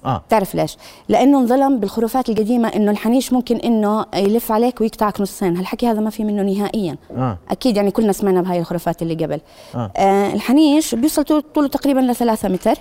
آه 0.06 0.24
تعرف 0.30 0.56
ليش؟ 0.56 0.78
لأنه 1.10 1.40
انظلم 1.40 1.80
بالخرافات 1.80 2.30
القديمة 2.30 2.68
إنه 2.68 2.92
الحنيش 2.92 3.34
ممكن 3.34 3.56
إنه 3.56 4.06
يلف 4.16 4.52
عليك 4.52 4.82
ويقطعك 4.82 5.22
نصين، 5.22 5.58
هالحكي 5.58 5.88
هذا 5.88 6.00
ما 6.00 6.10
في 6.10 6.24
منه 6.24 6.44
نهائيا. 6.44 6.98
آه 7.18 7.38
أكيد 7.52 7.78
يعني 7.78 7.92
كلنا 7.92 8.12
سمعنا 8.12 8.42
بهاي 8.42 8.60
الخرافات 8.60 9.02
اللي 9.02 9.14
قبل. 9.26 9.40
آه. 9.76 9.92
آه 9.98 10.34
الحنيش 10.34 10.96
بيوصل 10.96 11.24
طول- 11.24 11.44
طوله 11.56 11.68
تقريبا 11.68 12.00
لثلاثة 12.00 12.50
متر. 12.50 12.76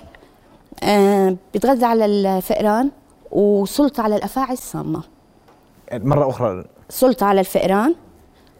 آه 0.83 1.35
بيتغذى 1.53 1.85
على 1.85 2.05
الفئران 2.05 2.91
وسلطة 3.31 4.03
على 4.03 4.15
الأفاعي 4.15 4.53
السامة. 4.53 5.03
مرة 5.93 6.29
أخرى. 6.29 6.65
سلطة 6.89 7.25
على 7.25 7.39
الفئران 7.39 7.95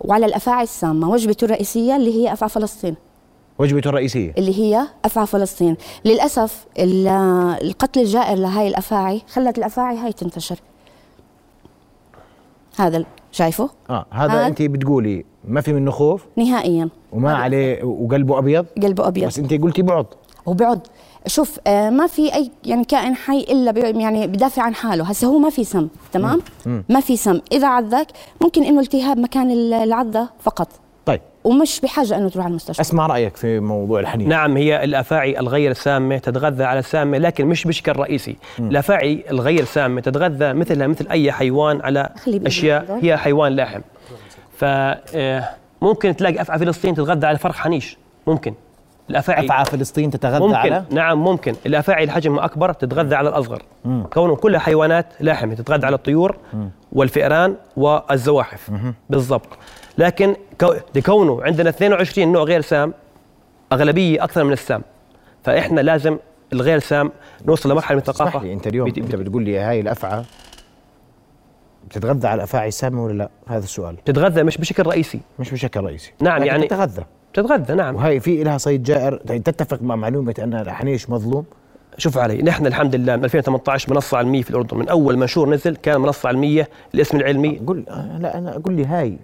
وعلى 0.02 0.26
الأفاعي 0.26 0.64
السامة، 0.64 1.10
وجبته 1.10 1.46
الرئيسية 1.46 1.96
اللي 1.96 2.16
هي 2.16 2.34
افعى 2.34 2.50
فلسطين. 2.50 2.96
وجبته 3.60 3.88
الرئيسية. 3.88 4.34
اللي 4.38 4.60
هي 4.60 4.88
افعى 5.06 5.26
فلسطين. 5.28 5.78
للأسف 6.06 6.66
ال- 6.80 7.08
القتل 7.62 8.02
الجائر 8.02 8.38
لهاي 8.38 8.68
الأفاعي 8.68 9.22
خلت 9.30 9.58
الأفاعي 9.58 9.98
هاي 9.98 10.14
تنتشر. 10.14 10.60
هذا 12.78 13.06
شايفه؟ 13.32 13.70
آه 13.90 14.06
هذا 14.12 14.34
هاد. 14.34 14.46
انت 14.46 14.62
بتقولي 14.62 15.26
ما 15.48 15.62
في 15.62 15.74
منه 15.74 15.92
خوف؟ 15.92 16.26
نهائيا. 16.36 16.90
وما 17.12 17.36
عليه 17.36 17.84
وقلبه 17.84 18.38
أبيض؟ 18.38 18.66
قلبه 18.84 19.08
أبيض. 19.08 19.28
بس 19.28 19.40
انت 19.40 19.54
قلتي 19.54 19.82
بعد 19.82 20.06
وبعد 20.48 20.80
شوف 21.28 21.60
آه 21.68 21.90
ما 21.90 22.08
في 22.08 22.36
أي 22.36 22.52
يعني 22.66 22.84
كائن 22.86 23.16
حي 23.16 23.40
إلا 23.40 23.74
يعني 23.80 24.28
بدافع 24.28 24.64
عن 24.64 24.76
حاله. 24.76 25.04
هسه 25.04 25.28
هو 25.28 25.40
ما 25.40 25.50
في 25.50 25.64
سم 25.64 25.88
تمام؟ 26.12 26.42
ما 26.90 27.00
في 27.00 27.18
سم. 27.18 27.42
إذا 27.52 27.68
عضك 27.68 28.08
ممكن 28.42 28.64
إنه 28.64 28.80
التهاب 28.80 29.18
مكان 29.18 29.52
ال- 29.52 29.74
العضه 29.74 30.30
فقط. 30.40 30.68
طيب. 31.06 31.22
ومش 31.44 31.80
بحاجة 31.82 32.18
إنه 32.18 32.30
تروح 32.30 32.46
على 32.46 32.52
المستشفى. 32.52 32.82
أسمع 32.82 33.08
رأيك 33.08 33.36
في 33.38 33.60
موضوع 33.60 34.00
الحنين. 34.00 34.30
نعم 34.30 34.58
هي 34.58 34.84
الأفاعي 34.84 35.40
الغير 35.40 35.74
سامة 35.74 36.18
تتغذى 36.18 36.64
على 36.64 36.80
السامه 36.80 37.18
لكن 37.18 37.46
مش 37.46 37.64
بشكل 37.68 37.92
رئيسي. 37.92 38.36
الأفاعي 38.60 39.24
الغير 39.32 39.66
سامة 39.66 40.02
تتغذى 40.02 40.54
مثلها 40.54 40.88
مثل 40.88 41.08
أي 41.12 41.32
حيوان 41.32 41.82
على 41.82 42.10
أشياء. 42.28 43.00
هي 43.02 43.18
حيوان 43.18 43.52
لاحم 43.52 43.82
فممكن 44.58 46.16
تلاقي 46.16 46.42
أفعى 46.42 46.60
فلسطين 46.60 46.94
تتغذى 46.96 47.28
على 47.28 47.38
فرخ 47.38 47.56
حنيش. 47.58 47.98
ممكن. 48.28 48.54
الأفاعي 49.10 49.46
افعى 49.46 49.66
فلسطين 49.66 50.12
تتغذى 50.12 50.40
ممكن. 50.44 50.56
على؟ 50.56 50.84
نعم 50.90 51.24
ممكن. 51.24 51.56
الأفاعي 51.66 52.04
الحجم 52.04 52.40
اكبر 52.40 52.74
تتغذى 52.74 53.16
على 53.16 53.30
الأصغر. 53.30 53.62
كونه 54.14 54.36
كلها 54.36 54.60
حيوانات 54.60 55.06
لاحمة 55.20 55.54
تتغذى 55.56 55.86
على 55.86 55.96
الطيور 55.96 56.38
والفئران 56.92 57.56
والزواحف. 57.78 58.72
بالضبط. 59.10 59.48
لكن 59.98 60.36
كو- 60.62 60.74
لكونه 60.96 61.44
عندنا 61.44 61.70
22 61.70 62.32
نوع 62.32 62.44
غير 62.44 62.62
سام 62.62 62.94
أغلبية 63.74 64.24
أكثر 64.24 64.44
من 64.44 64.54
السام. 64.54 64.82
فإحنا 65.44 65.82
لازم 65.82 66.18
الغير 66.54 66.80
سام 66.80 67.12
نوصل 67.46 67.72
لمرحلة 67.72 67.96
من 67.96 68.02
الثقافة. 68.08 68.40
لي 68.44 68.54
أنت 68.54 68.68
اليوم 68.68 68.90
بت- 68.90 68.98
أنت 68.98 69.16
بتقول 69.16 69.44
لي 69.44 69.60
هاي 69.60 69.80
الأفعى 69.80 70.24
بتتغذى 71.90 72.28
على 72.28 72.38
الافاعي 72.38 72.68
السامه 72.68 73.04
ولا 73.06 73.14
لا؟ 73.14 73.30
هذا 73.48 73.64
السؤال. 73.64 74.04
تتغذى 74.06 74.44
مش 74.44 74.58
بشكل 74.58 74.84
رئيسي. 74.88 75.20
مش 75.40 75.52
بشكل 75.52 75.80
رئيسي. 75.84 76.14
نعم، 76.22 76.44
يعني- 76.44 76.68
تتغذى. 76.68 77.04
تتغذى 77.34 77.74
نعم. 77.74 77.96
وهي 77.96 78.20
في 78.20 78.44
لها 78.44 78.58
صيد 78.58 78.84
جائر. 78.84 79.22
يعني 79.26 79.40
تتفق 79.40 79.82
مع 79.82 79.96
معلومة 79.96 80.36
أن 80.40 80.54
الحنيش 80.54 81.10
مظلوم؟ 81.10 81.46
شوف 81.98 82.18
علي 82.18 82.42
نحن 82.42 82.66
الحمد 82.66 82.96
لله 82.96 83.16
من 83.16 83.24
2018 83.24 83.94
منصة 83.94 84.18
علميه 84.18 84.42
في 84.42 84.50
الأردن. 84.50 84.78
من 84.78 84.90
أول 84.90 85.18
منشور 85.18 85.50
نزل 85.50 85.76
كان 85.76 86.02
منصة 86.02 86.30
علميه 86.30 86.70
الاسم 86.96 87.18
العلمي. 87.18 87.62
قل 87.68 87.84
لا 88.20 88.38
أنا 88.38 88.52
قل 88.52 88.74
لي 88.74 88.86
هاي. 88.86 89.18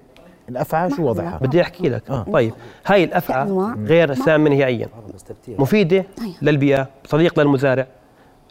الأفعى 0.50 0.90
شو 0.90 1.04
وضعها؟ 1.10 1.38
بدي 1.42 1.62
أحكي 1.62 1.90
لك. 1.90 2.10
آه. 2.10 2.24
طيب 2.34 2.54
هاي 2.86 3.04
الأفعى. 3.04 3.50
غير 3.86 4.14
سامه 4.14 4.50
نهائيا 4.50 4.88
مفيدة 5.48 6.06
أيوة. 6.22 6.36
للبيئة 6.42 6.88
صديق 7.06 7.40
للمزارع. 7.40 7.88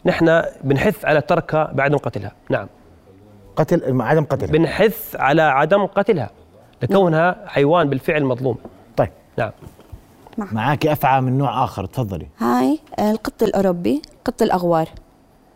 نحن 0.05 0.43
بنحث 0.63 1.05
على 1.05 1.21
تركها 1.21 1.71
بعدم 1.73 1.97
قتلها. 1.97 2.31
نعم. 2.49 2.67
قتل 3.55 4.01
عدم 4.01 4.23
قتل 4.23 4.47
بنحث 4.47 5.15
على 5.15 5.41
عدم 5.41 5.85
قتلها. 5.85 6.29
لكونها 6.83 7.35
حيوان 7.45 7.89
بالفعل 7.89 8.23
مظلوم. 8.23 8.55
طيب 8.55 8.82
نعم 9.37 9.51
معك. 10.51 10.87
أفعى 10.87 11.21
من 11.21 11.37
نوع 11.37 11.63
آخر 11.63 11.85
تفضلي. 11.85 12.27
هاي 12.39 12.79
آه، 12.99 13.11
القط 13.11 13.43
الأوروبي 13.43 14.01
قط 14.25 14.41
الأغوار. 14.41 14.89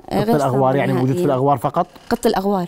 آه، 0.10 0.24
قط 0.24 0.38
سامة 0.38 0.72
يعني 0.76 0.94
موجود 0.94 1.16
في. 1.16 1.26
الأغوار 1.26 1.58
فقط؟ 1.58 1.88
قط 2.10 2.26
الأغوار. 2.26 2.68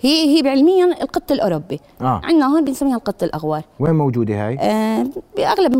هي 0.00 0.38
هي 0.42 0.48
علميا 0.50 0.84
القط 1.02 1.32
الأوروبي. 1.32 1.80
آه. 2.00 2.20
عندنا 2.24 2.46
هون 2.54 2.64
بنسميها 2.64 2.96
القط 2.96 3.22
الأغوار. 3.22 3.62
وين 3.80 3.94
موجودة 3.94 4.46
هاي؟ 4.48 4.58
آه 4.60 5.06
بأغلب 5.36 5.72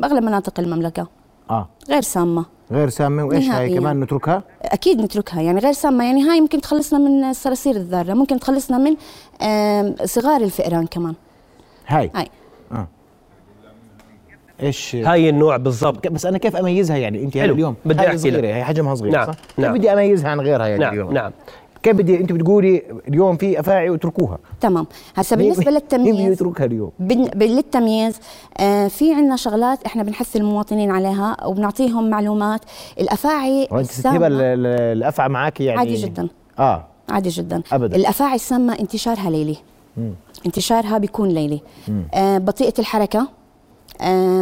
بأغلب 0.00 0.22
مناطق 0.24 0.60
المملكة. 0.60 1.06
آه. 1.50 1.68
غير 1.90 2.02
سامة. 2.02 2.44
غير 2.72 2.88
سامة 2.88 3.24
وإيش 3.24 3.48
هاي. 3.48 3.74
كمان 3.78 4.00
نتركها؟ 4.00 4.42
أكيد 4.62 5.00
نتركها. 5.00 5.40
يعني 5.42 5.60
غير 5.60 5.72
سامة 5.72 6.04
يعني 6.04 6.22
هاي 6.30 6.40
ممكن 6.40 6.60
تخلصنا 6.60 6.98
من 6.98 7.24
الصراصير 7.24 7.76
الذارة 7.76 8.14
ممكن 8.14 8.40
تخلصنا 8.40 8.78
من 8.78 8.96
آم، 9.42 9.94
صغار 10.04 10.40
الفئران 10.40 10.86
كمان. 10.86 11.14
هاي. 11.86 12.10
هاي. 12.14 12.28
إيش؟ 14.62 14.96
هاي 14.96 15.28
النوع 15.28 15.56
بالضبط. 15.56 16.06
بس 16.08 16.26
أنا 16.26 16.38
كيف 16.38 16.56
أميزها 16.56 16.96
يعني 16.96 17.24
أنت 17.24 17.36
هاي 17.36 17.42
حلو. 17.42 17.54
اليوم؟ 17.54 17.74
بدي 17.84 18.00
هاي 18.00 18.06
أحكي 18.06 18.18
صغيرة 18.18 18.36
لك. 18.36 18.44
هي 18.44 18.64
حجمها 18.64 18.94
صغير 18.94 19.12
نعم، 19.12 19.26
صح؟ 19.26 19.34
نعم. 19.58 19.72
كيف 19.72 19.78
بدي 19.78 19.92
أميزها 19.92 20.30
عن 20.30 20.40
غيرها 20.40 20.66
يعني 20.66 20.80
نعم 20.84 20.92
اليوم؟ 20.92 21.12
نعم. 21.12 21.32
كيف 21.82 21.96
بدي 21.96 22.20
أنت 22.20 22.32
بتقولي 22.32 22.82
اليوم 23.08 23.36
في 23.36 23.60
أفاعي 23.60 23.90
واتركوها؟ 23.90 24.38
تمام. 24.60 24.86
هسا 25.16 25.36
بالنسبة 25.36 25.64
مين 25.70 25.74
للتمييز 25.74 26.32
يتركها 26.32 26.64
اليوم؟ 26.64 26.90
للتمييز 27.34 28.20
آه 28.58 28.88
في 28.88 29.14
عندنا 29.14 29.36
شغلات 29.36 29.84
إحنا 29.84 30.02
بنحث 30.02 30.36
المواطنين 30.36 30.90
عليها 30.90 31.36
وبنعطيهم 31.46 32.10
معلومات. 32.10 32.60
الأفاعي 33.00 33.68
وانت 33.70 34.06
ال- 34.06 34.66
الأفعى 34.96 35.28
معك 35.28 35.60
يعني؟ 35.60 35.78
عادي 35.78 35.94
جدا. 35.94 36.28
آه. 36.58 36.84
عادي 37.08 37.28
جدا. 37.28 37.62
أبداً. 37.72 37.96
الأفاعي 37.96 38.34
السامة 38.34 38.78
انتشارها 38.80 39.30
ليلي. 39.30 39.56
انتشارها 40.46 40.98
بيكون 40.98 41.28
ليلي. 41.28 41.60
آه 42.14 42.38
بطيئة 42.38 42.74
الحركة. 42.78 43.28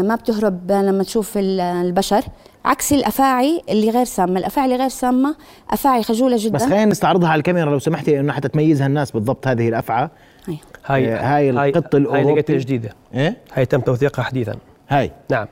ما 0.02 0.14
بتهرب 0.14 0.73
لما 0.73 1.02
تشوف 1.02 1.38
ال- 1.38 1.61
البشر. 1.61 2.23
عكس 2.64 2.92
الأفاعي 2.92 3.62
اللي 3.68 3.90
غير 3.90 4.04
سامة. 4.04 4.38
الأفاعي 4.38 4.66
اللي 4.66 4.76
غير 4.78 4.88
سامة 4.88 5.34
أفاعي 5.70 6.02
خجولة 6.02 6.37
جدا. 6.40 6.54
بس 6.54 6.62
خلينا 6.64 6.84
نستعرضها 6.84 7.28
على 7.28 7.38
الكاميرا 7.38 7.70
لو 7.70 7.78
سمحتي 7.78 8.20
انه 8.20 8.32
حتى 8.32 8.49
تميزها 8.49 8.87
الناس 8.87 9.11
بالضبط 9.11 9.49
هذه 9.49 9.68
الأفعى. 9.68 10.08
هي. 10.49 10.56
هاي 10.87 11.14
آه، 11.14 11.37
هاي 11.37 11.50
القط 11.50 11.94
هاي 11.94 12.02
الأوروبي. 12.02 12.32
لقيتها 12.32 12.58
جديده 12.58 12.90
إيه؟ 13.14 13.37
هاي 13.54 13.66
تم 13.66 13.80
توثيقها 13.80 14.23
حديثا. 14.23 14.54
هاي. 14.88 15.11
نعم. 15.30 15.46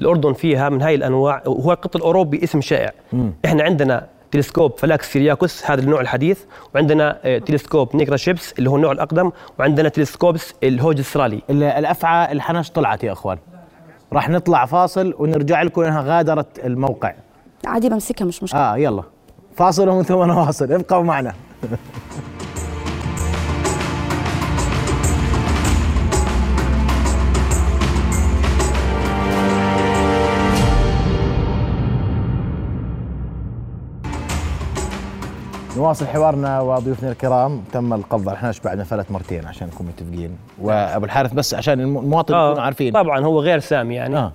الأردن 0.00 0.32
فيها 0.32 0.68
من 0.68 0.82
هاي 0.82 0.94
الأنواع 0.94 1.42
وهو 1.46 1.72
القط 1.72 1.96
الأوروبي 1.96 2.44
اسم 2.44 2.60
شائع. 2.60 2.92
إحنا 3.44 3.62
عندنا 3.62 4.06
Telescopus 4.32 4.78
fallax 4.78 5.12
syriacus 5.12 5.70
هذا 5.70 5.80
النوع 5.80 6.00
الحديث. 6.00 6.40
وعندنا 6.74 7.18
آه، 7.24 7.38
Telescopus 7.38 7.96
nigriceps 7.96 8.52
اللي 8.58 8.70
هو 8.70 8.76
النوع 8.76 8.92
الأقدم. 8.92 9.30
وعندنا 9.58 9.88
Telescopus 9.88 10.54
hoogstraali. 10.62 11.42
ال- 11.50 11.62
الأفعى 11.62 12.32
الحنش 12.32 12.70
طلعت 12.70 13.04
يا 13.04 13.12
أخوان. 13.12 13.38
راح 14.12 14.28
نطلع 14.28 14.66
فاصل 14.66 15.14
ونرجع 15.18 15.62
لكم 15.62 15.82
إنها 15.82 16.02
غادرت 16.02 16.58
الموقع. 16.64 17.12
عادي 17.66 17.88
بمسكها 17.88 18.24
مش 18.24 18.42
مشكلة. 18.42 18.60
آه 18.60 18.76
يلا. 18.78 19.02
فاصل 19.56 19.88
ومن 19.88 20.02
ثم 20.02 20.22
نواصل 20.24 20.72
ابقوا 20.72 21.02
معنا. 21.02 21.32
نواصل 35.76 36.06
حوارنا 36.06 36.60
وضيوفنا 36.60 37.10
الكرام. 37.12 37.62
تم 37.72 37.92
القبض 37.92 38.28
على 38.28 38.36
الحنش 38.38 38.60
بعد 38.60 38.78
ما 38.78 38.84
فلت 38.84 39.10
مرتين 39.10 39.46
عشان 39.46 39.68
نكون 39.68 39.86
متفقين. 39.86 40.38
وأبو 40.60 41.04
الحارث 41.04 41.32
بس 41.32 41.54
عشان 41.54 41.80
الم- 41.80 41.98
المواطن 41.98 42.34
يكونوا 42.34 42.60
عارفين. 42.62 42.92
طبعا 42.92 43.24
هو 43.24 43.40
غير 43.40 43.58
سامي 43.58 43.94
يعني. 43.94 44.16
آه. 44.16 44.32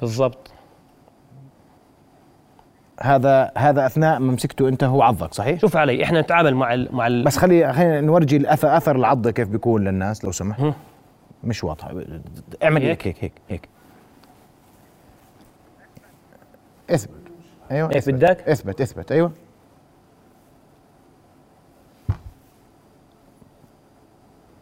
بالضبط. 0.00 0.50
هذا 3.00 3.50
هذا 3.56 3.86
أثناء 3.86 4.18
ما 4.18 4.32
مسكته 4.32 4.68
أنت 4.68 4.84
هو 4.84 5.02
عضك 5.02 5.34
صحيح؟ 5.34 5.60
شوف 5.60 5.76
علي 5.76 6.04
إحنا 6.04 6.20
نتعامل 6.20 6.54
مع 6.54 6.74
ال 6.74 6.88
مع 6.92 7.06
ال. 7.06 7.24
بس 7.24 7.36
خلي 7.36 7.72
خلينا 7.72 8.00
نورجي 8.00 8.36
الاثر 8.36 8.76
أثر 8.76 8.96
العضه 8.96 9.30
كيف 9.30 9.48
بيكون 9.48 9.84
للناس 9.84 10.24
لو 10.24 10.32
سمحت. 10.32 10.62
مش 11.44 11.64
واضحه 11.64 11.90
اعمل 12.62 12.82
هيك؟ 12.82 13.06
هيك 13.06 13.24
هيك 13.24 13.32
هيك 13.48 13.68
اثبت. 16.90 17.10
أيوه 17.70 17.88
هيك 17.88 17.96
إثبت. 17.96 18.14
بدك؟ 18.14 18.48
إثبت 18.48 18.80
إثبت. 18.80 19.12
أيوه. 19.12 19.32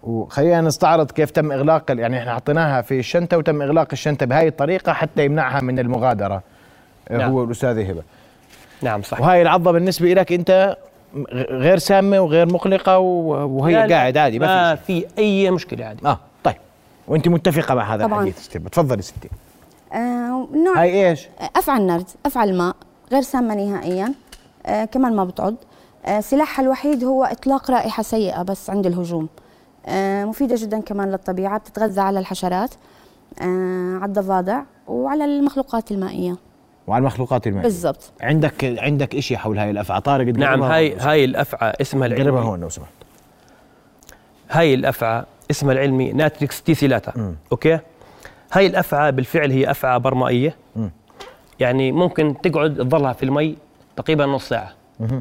وخلينا 0.03 0.61
نستعرض 0.61 1.11
كيف 1.11 1.31
تم 1.31 1.53
إغلاق 1.53 1.83
يعني 1.91 2.19
إحنا 2.19 2.35
حطيناها 2.35 2.83
في 2.83 2.99
الشنطة 2.99 3.39
وتم 3.39 3.63
إغلاق 3.63 3.89
الشنطة 3.93 4.27
بهاي 4.27 4.49
الطريقة 4.49 4.93
حتى 4.93 5.25
يمنعها 5.25 5.61
من 5.61 5.79
المغادرة. 5.79 6.43
نعم. 7.11 7.21
نعم. 7.21 7.31
هو 7.31 7.45
الأستاذ 7.45 7.91
هبة. 7.91 8.03
نعم 8.83 9.03
صح 9.03 9.21
وهاي 9.21 9.43
العضة 9.43 9.73
بالنسبة 9.73 10.13
لك 10.15 10.33
أنت 10.33 10.77
غير 11.51 11.79
سامة 11.79 12.21
وغير 12.21 12.53
مقلقة 12.53 12.99
وهي 12.99 13.73
لا، 13.73 13.87
لا، 13.87 13.97
قاعد 13.97 14.17
عادي 14.17 14.39
ما 14.39 14.47
ما 14.47 14.75
في 14.75 15.07
أي 15.19 15.51
مشكلة 15.51 15.85
عادي. 15.85 16.07
آه 16.07 16.19
طيب. 16.45 16.57
وأنت 17.09 17.29
متفقة 17.29 17.75
مع 17.75 17.95
هذا 17.95 18.07
طبعاً. 18.07 18.25
الحديث 18.25 18.49
تفضلي 18.49 19.03
ستي. 19.03 19.29
آه 19.93 20.49
نوع 20.55 20.81
هاي 20.83 21.09
إيش؟ 21.09 21.29
افعى 21.57 21.79
النرد 21.79 22.09
افعى 22.27 22.51
الماء 22.51 22.77
غير 23.13 23.23
سامة 23.23 23.55
نهائيا. 23.55 24.15
آه 24.67 24.85
كمان 24.85 25.17
ما 25.17 25.25
بتعض 25.25 25.55
آه 26.07 26.21
سلاحها 26.21 26.63
الوحيد 26.63 27.05
هو 27.05 27.25
إطلاق 27.25 27.71
رائحة 27.71 28.03
سيئة 28.03 28.43
بس 28.43 28.71
عند 28.71 28.87
الهجوم. 28.87 29.29
آه 29.39 29.42
مفيدة 30.25 30.57
جدا 30.59 30.81
كمان 30.81 31.11
للطبيعة 31.11 31.59
بتتغذى 31.59 32.01
على 32.01 32.19
الحشرات 32.19 32.75
آه 33.41 33.97
على 33.97 34.05
الضفادع 34.05 34.63
وعلى 34.87 35.25
المخلوقات 35.25 35.91
المائية. 35.91 36.37
وعلى 36.87 37.01
المخلوقات 37.01 37.47
المائية. 37.47 37.63
بالضبط. 37.63 38.13
عندك 38.21 38.65
عندك 38.65 39.21
شيء 39.21 39.37
حول 39.37 39.59
هاي 39.59 39.71
الأفعى؟ 39.71 40.01
طارق 40.01 40.35
نعم 40.35 40.63
هاي. 40.63 40.97
هاي 40.97 41.25
الأفعى 41.25 41.73
اسمها 41.81 42.09
قربها 42.09 42.23
العلمي 42.23 42.41
هون 42.41 42.61
لو 42.61 42.69
سمحت. 42.69 42.93
هاي 44.51 44.75
الأفعى 44.75 45.25
اسمها 45.51 45.73
العلمي 45.73 46.13
Natrix 46.13 46.63
tessellata 46.63 47.35
okay؟ 47.53 47.79
هاي 48.53 48.67
الأفعى 48.67 49.13
بالفعل 49.13 49.51
هي 49.51 49.71
أفعى 49.71 50.01
برمائية. 50.01 50.57
يعني 51.61 51.93
ممكن 51.93 52.35
تقعد 52.43 52.75
تظلها 52.77 53.13
في 53.13 53.23
المي 53.23 53.57
تقريبا 53.97 54.27
نص 54.27 54.49
ساعة. 54.49 54.73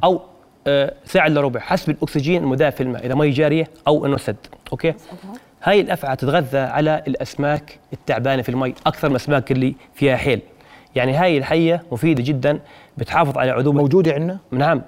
أو 0.03 0.22
آه، 0.68 0.94
ساعة 1.06 1.27
إلا 1.27 1.41
ربع. 1.41 1.60
حسب 1.60 1.89
الأكسجين 1.89 2.44
المذاب 2.44 2.72
في 2.72 2.84
الماء 2.84 3.06
إذا 3.06 3.15
مي 3.15 3.30
جارية 3.30 3.68
أو 3.88 4.06
إنه 4.06 4.18
سد. 4.18 4.36
okay؟ 4.71 4.93
هاي 5.63 5.82
الأفعى 5.82 6.15
تتغذى 6.15 6.58
على 6.58 7.03
الأسماك 7.08 7.80
التعبانة 7.94 8.41
في 8.41 8.50
المي 8.50 8.74
أكثر 8.88 9.10
من 9.10 9.15
الأسماك 9.15 9.51
اللي 9.51 9.75
فيها 9.94 10.18
حيل. 10.18 10.41
يعني 10.96 11.13
هاي 11.13 11.38
الحية 11.38 11.84
مفيدة 11.91 12.24
جدا 12.24 12.60
بتحافظ 12.98 13.38
على 13.38 13.51
عذوبه 13.51 13.77
موجودة 13.77 14.13
عندنا؟ 14.13 14.39
نعم. 14.51 14.82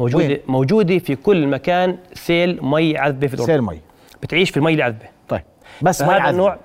موجوده 0.00 0.26
وين؟ 0.26 0.38
موجودة 0.46 0.98
في 0.98 1.16
كل 1.16 1.46
مكان 1.46 1.98
سيل 2.14 2.58
مي 2.62 2.98
عذبة 2.98 3.26
في 3.26 3.34
الاردن 3.34 3.52
سيل 3.52 3.62
مي. 3.62 3.80
بتعيش 4.22 4.50
في 4.50 4.56
المي 4.56 4.74
العذبة. 4.74 5.06
طيب. 5.28 5.42
بس 5.82 6.02
مي 6.02 6.14
عذبة. 6.14 6.30
النوع 6.30 6.56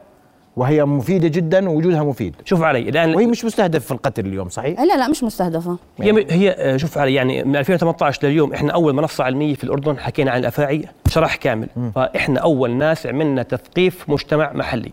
وهي 0.57 0.85
مفيدة 0.85 1.27
جدا 1.27 1.69
ووجودها 1.69 2.03
مفيد. 2.03 2.35
شوف 2.45 2.61
علي 2.63 2.79
الآن 2.89 3.15
وهي 3.15 3.25
مش 3.25 3.45
مستهدف 3.45 3.85
في 3.85 3.91
القتل 3.91 4.25
اليوم 4.25 4.49
صحيح؟ 4.49 4.79
لا 4.79 4.97
لا 4.97 5.07
مش 5.07 5.23
مستهدفة. 5.23 5.77
هي 6.01 6.25
هي 6.29 6.51
آه، 6.51 6.77
شوف 6.77 6.97
علي 6.97 7.13
يعني 7.13 7.43
من 7.43 7.55
2018 7.55 8.27
لليوم 8.27 8.53
إحنا 8.53 8.73
أول 8.73 8.93
منصة 8.93 9.23
علمية 9.23 9.55
في 9.55 9.63
الأردن 9.63 9.97
حكينا 9.99 10.31
عن 10.31 10.39
الأفاعي 10.39 10.85
شرح 11.07 11.35
كامل. 11.35 11.67
فإحنا 11.95 12.39
أول 12.39 12.71
ناس 12.71 13.07
عملنا 13.07 13.43
تثقيف 13.43 14.09
مجتمع 14.09 14.53
محلي. 14.53 14.91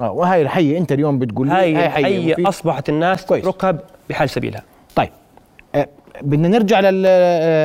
آه 0.00 0.10
وهي 0.12 0.42
الحية 0.42 0.78
أنت 0.78 0.92
اليوم 0.92 1.18
بتقول 1.18 1.46
لي 1.46 1.52
هاي 1.54 1.88
حية 1.88 2.06
هي 2.06 2.32
مفيدة. 2.32 2.48
أصبحت 2.48 2.88
الناس 2.88 3.26
كويس. 3.26 3.42
تتركها 3.44 3.78
بحال 4.10 4.30
سبيلها. 4.30 4.62
طيب 4.96 5.10
آه، 5.74 5.88
بدنا 6.22 6.48
نرجع 6.48 6.80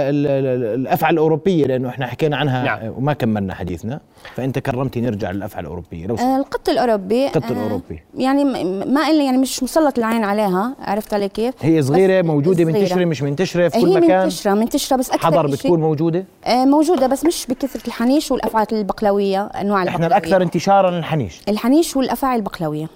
للافعى 0.10 1.12
الأوروبية 1.12 1.66
لأنه 1.66 1.90
إحنا 1.90 2.08
حكينا 2.08 2.38
عنها 2.38 2.64
نعم. 2.64 2.80
آه، 2.80 2.94
وما 2.98 3.14
كملنا 3.14 3.54
حديثنا 3.54 4.00
فأنت 4.36 4.60
كرمتي 4.60 5.02
نرجع 5.02 5.32
للافعى 5.32 5.62
الأوروبية 5.62 6.08
لو 6.08 6.16
آه، 6.16 6.38
القط 6.38 6.70
الأوروبي 6.70 7.26
القط 7.28 7.44
آه، 7.44 7.52
الأوروبي. 7.52 8.02
يعني 8.18 8.44
م- 8.44 8.94
ما 8.94 9.08
إلا 9.10 9.24
يعني 9.24 9.38
مش 9.38 9.64
مسلط 9.64 9.98
العين 9.98 10.24
عليها 10.24 10.76
عرفت 10.80 11.14
علي 11.14 11.30
كيف 11.30 11.54
هي 11.62 11.82
صغيرة 11.82 12.22
موجودة 12.22 12.64
صغيرة. 12.64 12.80
منتشرة 12.80 13.06
مش 13.06 13.22
منتشرة 13.22 13.68
في 13.70 13.82
كل 13.82 13.88
هي 13.88 13.96
مكان 14.00 14.24
منتشرة 14.24 14.54
منتشرة 14.54 14.98
بس 14.98 15.10
أكثر 15.12 15.26
حضر 15.28 15.48
بتكون 15.48 15.80
موجودة 15.80 16.26
آه، 16.46 16.66
موجودة 16.66 17.08
بس 17.08 17.26
مش 17.26 17.46
بكثرة 17.50 17.88
الحنيش 17.88 18.32
والافعى 18.32 18.66
البقلوية 18.72 19.46
أنواع 19.46 19.80
إحنا 19.84 19.92
البقلوية. 19.94 20.08
الأكثر 20.08 20.42
انتشارا 20.42 20.90
الحنيش 21.00 21.42
الحنيش 21.50 21.96
والأفاعي 21.98 22.36
البقلوية 22.36 22.88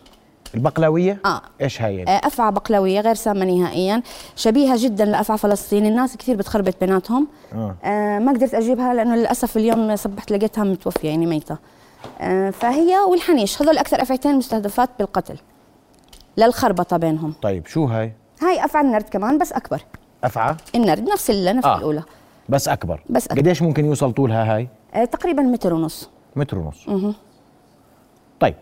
البقلاوية؟ 0.56 1.20
آه. 1.26 1.42
إيش 1.62 1.82
هاي؟ 1.82 2.04
آه، 2.04 2.08
أفعى 2.10 2.52
بقلويه 2.52 3.02
غير 3.02 3.16
سامة 3.16 3.46
نهائيا. 3.46 4.02
شبيهة 4.36 4.84
جدا 4.84 5.06
لأفعى 5.06 5.38
فلسطين 5.38 5.86
الناس 5.86 6.18
كثير 6.18 6.36
بتخربط 6.36 6.76
بيناتهم. 6.82 7.28
آه. 7.54 7.76
آه 7.84 8.20
ما 8.20 8.32
قدرت 8.32 8.54
أجيبها 8.54 8.94
لأنه 8.94 9.16
للأسف 9.16 9.58
اليوم 9.58 9.96
صبحت 9.96 10.32
لقيتها 10.32 10.64
متوفية 10.64 11.10
يعني 11.10 11.26
ميتة. 11.26 11.58
آه 12.22 12.50
فهي 12.50 12.98
والحنيش. 13.10 13.62
هذول 13.62 13.78
أكثر 13.78 14.02
افعيتين 14.02 14.36
مستهدفات 14.36 14.90
بالقتل. 15.00 15.38
للخربطة 16.38 16.98
بينهم. 16.98 17.34
طيب 17.42 17.68
شو 17.68 17.86
هاي؟ 17.86 18.14
هاي 18.42 18.66
أفعى 18.66 18.84
النرد 18.86 19.10
كمان 19.10 19.38
بس 19.38 19.54
أكبر. 19.54 19.82
أفعى؟ 20.24 20.56
النرد 20.76 21.10
نفس 21.10 21.32
نفس 21.32 21.66
آه. 21.66 21.78
الأولى. 21.78 22.04
بس 22.50 22.68
أكبر. 22.68 23.04
بس 23.10 23.28
أكبر. 23.28 23.42
قديش 23.42 23.62
ممكن 23.62 23.86
يوصل 23.86 24.12
طولها 24.14 24.56
هاي؟ 24.56 24.68
آه 24.94 25.06
تقريبا 25.06 25.42
متر 25.42 25.74
ونص. 25.74 26.10
متر 26.36 26.58
ونص. 26.58 27.16
طيب 28.40 28.56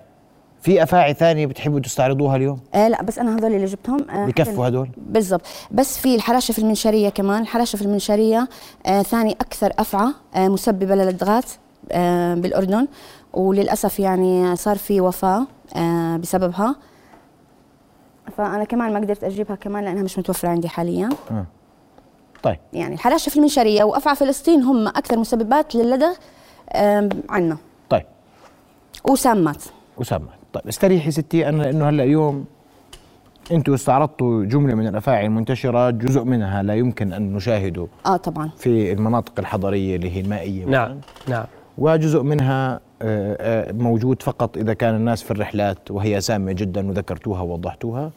في 0.61 0.83
أفاعي 0.83 1.13
ثانية 1.13 1.45
بتحبوا 1.45 1.79
تستعرضوها 1.79 2.35
اليوم؟ 2.35 2.59
آه 2.73 2.87
لا 2.87 3.03
بس 3.03 3.19
أنا 3.19 3.35
هذول 3.35 3.53
اللي 3.53 3.65
جبتهم 3.65 4.09
آه 4.09 4.25
بكفوا 4.25 4.67
هدول 4.67 4.89
بالضبط. 4.97 5.41
بس 5.71 5.97
في 5.97 6.15
الحراشة 6.15 6.51
في 6.51 6.59
المنشاريه 6.59 7.09
كمان. 7.09 7.41
الحراشة 7.41 7.77
في 7.77 7.81
المنشاريه 7.81 8.49
آه 8.85 9.01
ثاني 9.01 9.31
أكثر 9.31 9.73
أفعى 9.79 10.07
آه 10.35 10.47
مسببة 10.47 10.95
للدغات 10.95 11.45
آه 11.91 12.35
بالأردن. 12.35 12.87
وللأسف 13.33 13.99
يعني 13.99 14.55
صار 14.55 14.77
في 14.77 15.01
وفاة 15.01 15.47
آه 15.75 16.17
بسببها. 16.17 16.75
فأنا 18.37 18.63
كمان 18.63 18.93
ما 18.93 18.99
قدرت 18.99 19.23
أجيبها 19.23 19.55
كمان 19.55 19.83
لأنها 19.85 20.03
مش 20.03 20.19
متوفرة 20.19 20.49
عندي 20.49 20.69
حاليا. 20.69 21.09
طيب. 22.43 22.57
يعني 22.73 22.93
الحراشة 22.93 23.29
في 23.29 23.37
المنشاريه 23.37 23.83
وأفعى 23.83 24.15
فلسطين 24.15 24.63
هم 24.63 24.87
أكثر 24.87 25.19
مسببات 25.19 25.75
للدغ 25.75 26.13
آه 26.69 27.09
عنا. 27.29 27.57
طيب. 27.89 28.05
وسامات. 29.09 29.63
اسامه 30.01 30.40
طيب 30.53 30.67
استريحي 30.67 31.11
ستي 31.11 31.49
أنا 31.49 31.63
لأنه 31.63 31.89
هلأ 31.89 32.03
اليوم 32.03 32.45
أنتم 33.51 33.73
استعرضتوا 33.73 34.45
جملة 34.45 34.75
من 34.75 34.87
الأفاعي 34.87 35.25
المنتشرة 35.25 35.89
جزء 35.89 36.23
منها 36.23 36.63
لا 36.63 36.75
يمكن 36.75 37.13
أن 37.13 37.33
نشاهده 37.33 37.87
آه 38.05 38.17
طبعا. 38.17 38.49
في 38.57 38.91
المناطق 38.91 39.33
الحضرية 39.39 39.95
اللي 39.95 40.15
هي 40.15 40.21
المائية. 40.21 40.65
نعم 40.65 40.97
نعم. 41.27 41.45
وجزء 41.77 42.21
منها 42.21 42.79
آه، 43.01 43.37
آه، 43.39 43.71
موجود 43.71 44.21
فقط 44.21 44.57
إذا 44.57 44.73
كان 44.73 44.95
الناس 44.95 45.23
في 45.23 45.31
الرحلات 45.31 45.91
وهي 45.91 46.21
سامه 46.21 46.51
جدا 46.51 46.89
وذكرتوها 46.89 47.41
ووضحتوها. 47.41 48.11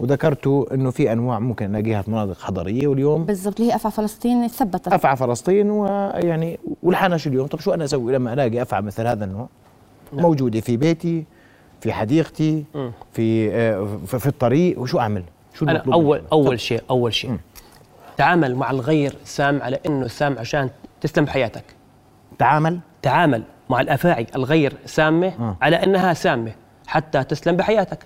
وذكرتوا 0.00 0.74
إنه 0.74 0.90
في 0.90 1.12
أنواع 1.12 1.38
ممكن 1.38 1.72
نلاقيها 1.72 2.02
في 2.02 2.10
مناطق 2.10 2.40
حضرية 2.40 2.86
واليوم. 2.86 3.24
بالضبط 3.24 3.60
اللي 3.60 3.72
هي 3.72 3.76
أفعى 3.76 3.92
فلسطين 3.92 4.48
ثبتت. 4.48 4.88
أفعى 4.88 5.16
فلسطين 5.16 5.70
ويعني 5.70 6.58
والحنش 6.82 7.26
اليوم. 7.26 7.46
طب 7.46 7.60
شو 7.60 7.74
أنا 7.74 7.84
أسوي 7.84 8.12
لما 8.12 8.32
ألاقي 8.32 8.62
أفعى 8.62 8.82
مثل 8.82 9.06
هذا 9.06 9.24
النوع؟ 9.24 9.48
موجودة 10.12 10.60
في 10.60 10.76
بيتي 10.76 11.24
في 11.80 11.92
حديقتي 11.92 12.64
في 13.12 13.50
آه، 13.52 13.98
في 14.06 14.18
في 14.18 14.26
الطريق. 14.26 14.78
وشو 14.80 14.98
أعمل؟ 14.98 15.22
شو 15.54 15.64
المطلوب 15.64 15.94
أول؟ 15.94 16.22
أول 16.32 16.60
شيء 16.60 16.82
أول 16.90 17.14
شيء. 17.14 17.36
تعامل 18.16 18.54
مع 18.54 18.70
الغير 18.70 19.14
سام 19.24 19.62
على 19.62 19.78
إنه 19.86 20.06
سام 20.08 20.38
عشان 20.38 20.70
تسلم 21.00 21.26
حياتك 21.26 21.64
تعامل؟ 22.38 22.78
تعامل 23.02 23.42
مع 23.70 23.80
الأفاعي 23.80 24.26
الغير 24.36 24.72
سامة 24.86 25.26
آه. 25.26 25.56
على 25.62 25.76
إنها 25.76 26.14
سامة 26.14 26.52
حتى 26.86 27.24
تسلم 27.24 27.56
بحياتك. 27.56 27.98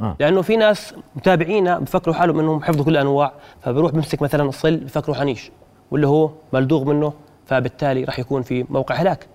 آه. 0.00 0.16
لأنه 0.20 0.42
في 0.42 0.56
ناس 0.56 0.94
متابعينا 1.16 1.78
بفكروا 1.78 2.14
حالهم 2.14 2.38
إنهم 2.40 2.62
حفظوا 2.62 2.84
كل 2.84 2.90
الأنواع 2.90 3.32
فبروح 3.62 3.92
بمسك 3.92 4.22
مثلا 4.22 4.42
الصل 4.42 4.76
بفكروا 4.76 5.16
حنيش 5.16 5.50
واللي 5.90 6.06
هو 6.06 6.30
ملدوغ 6.52 6.84
منه 6.84 7.12
فبالتالي 7.46 8.04
راح 8.04 8.18
يكون 8.18 8.42
في 8.42 8.64
موقع 8.70 8.94
هلاك. 8.94 9.26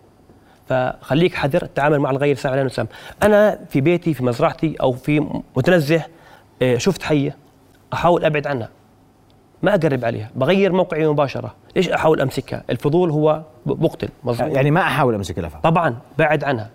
فخليك 0.69 1.35
حذر 1.35 1.63
التعامل 1.63 1.99
مع 1.99 2.09
الغير 2.09 2.35
سام 2.35 2.51
على 2.51 2.61
انه 2.61 2.69
سام 2.69 2.87
أنا 3.23 3.59
في 3.69 3.81
بيتي 3.81 4.13
في 4.13 4.23
مزرعتي 4.23 4.75
أو 4.81 4.91
في 4.91 5.41
متنزه 5.57 6.03
آه، 6.61 6.77
شفت 6.77 7.03
حية 7.03 7.35
أحاول 7.93 8.25
أبعد 8.25 8.47
عنها. 8.47 8.69
ما 9.63 9.75
أقرب 9.75 10.05
عليها 10.05 10.29
بغير 10.35 10.71
موقعي 10.71 11.07
مباشرة. 11.07 11.55
ليش 11.75 11.89
أحاول 11.89 12.21
أمسكها؟ 12.21 12.63
الفضول 12.69 13.11
هو 13.11 13.41
بقتل 13.65 14.09
مظبوط 14.23 14.55
يعني 14.55 14.71
ما 14.71 14.81
أحاول 14.81 15.15
أمسك 15.15 15.39
الافعى 15.39 15.61
طبعا 15.61 15.95
بعد 16.17 16.43
عنها. 16.43 16.69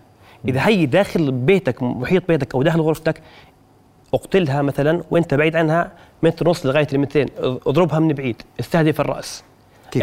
إذا 0.49 0.67
هي 0.67 0.87
داخل 0.87 1.33
بيتك 1.33 1.83
محيط 1.83 2.29
بيتك 2.29 2.55
أو 2.55 2.63
داخل 2.63 2.81
غرفتك 2.81 3.21
اقتلها 4.15 4.63
مثلا 4.63 5.03
وأنت 5.11 5.35
بعيد 5.35 5.57
عنها 5.57 5.91
متر 6.23 6.49
ونص 6.49 6.67
لغاية 6.67 6.87
المترين. 6.93 7.29
اضربها 7.39 7.99
من 7.99 8.09
بعيد 8.09 8.43
استهدف 8.61 9.01
الرأس. 9.01 9.45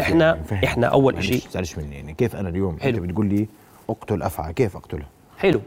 إحنا 0.00 0.38
يعني؟ 0.50 0.66
إحنا 0.66 0.86
أول 0.86 1.14
معلش، 1.14 1.26
شيء. 1.26 1.40
تزعلش 1.50 1.78
مني 1.78 1.96
يعني 1.96 2.14
كيف 2.14 2.36
أنا 2.36 2.48
اليوم؟ 2.48 2.78
حلو. 2.80 2.98
انت 2.98 3.10
بتقول 3.10 3.26
لي 3.26 3.46
اقتل 3.92 4.22
افعى 4.22 4.52
كيف 4.52 4.76
اقتلها 4.76 5.06
حلو. 5.38 5.60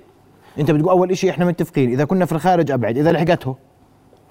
أنت 0.59 0.71
بتقول 0.71 0.89
أول 0.89 1.17
شيء 1.17 1.29
إحنا 1.29 1.45
متفقين 1.45 1.89
إذا 1.91 2.05
كنا 2.05 2.25
في 2.25 2.31
الخارج 2.31 2.71
أبعد 2.71 2.97
إذا 2.97 3.11
لحقته. 3.11 3.55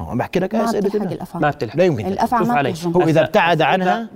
هو 0.00 0.10
عم 0.10 0.18
بحكي 0.18 0.40
لك 0.40 0.54
ما 0.54 0.64
أسئلة. 0.64 1.12
الافعى 1.12 1.42
ما 1.42 1.50
بتلحق. 1.50 1.76
لا 1.76 1.84
يمكن 1.84 2.06
الافعى 2.06 2.38
شوف 2.38 2.48
ما 2.48 2.54
علي. 2.54 2.74
هو 2.96 3.02
إذا 3.02 3.20
ابتعد 3.24 3.62
عنها 3.62 4.08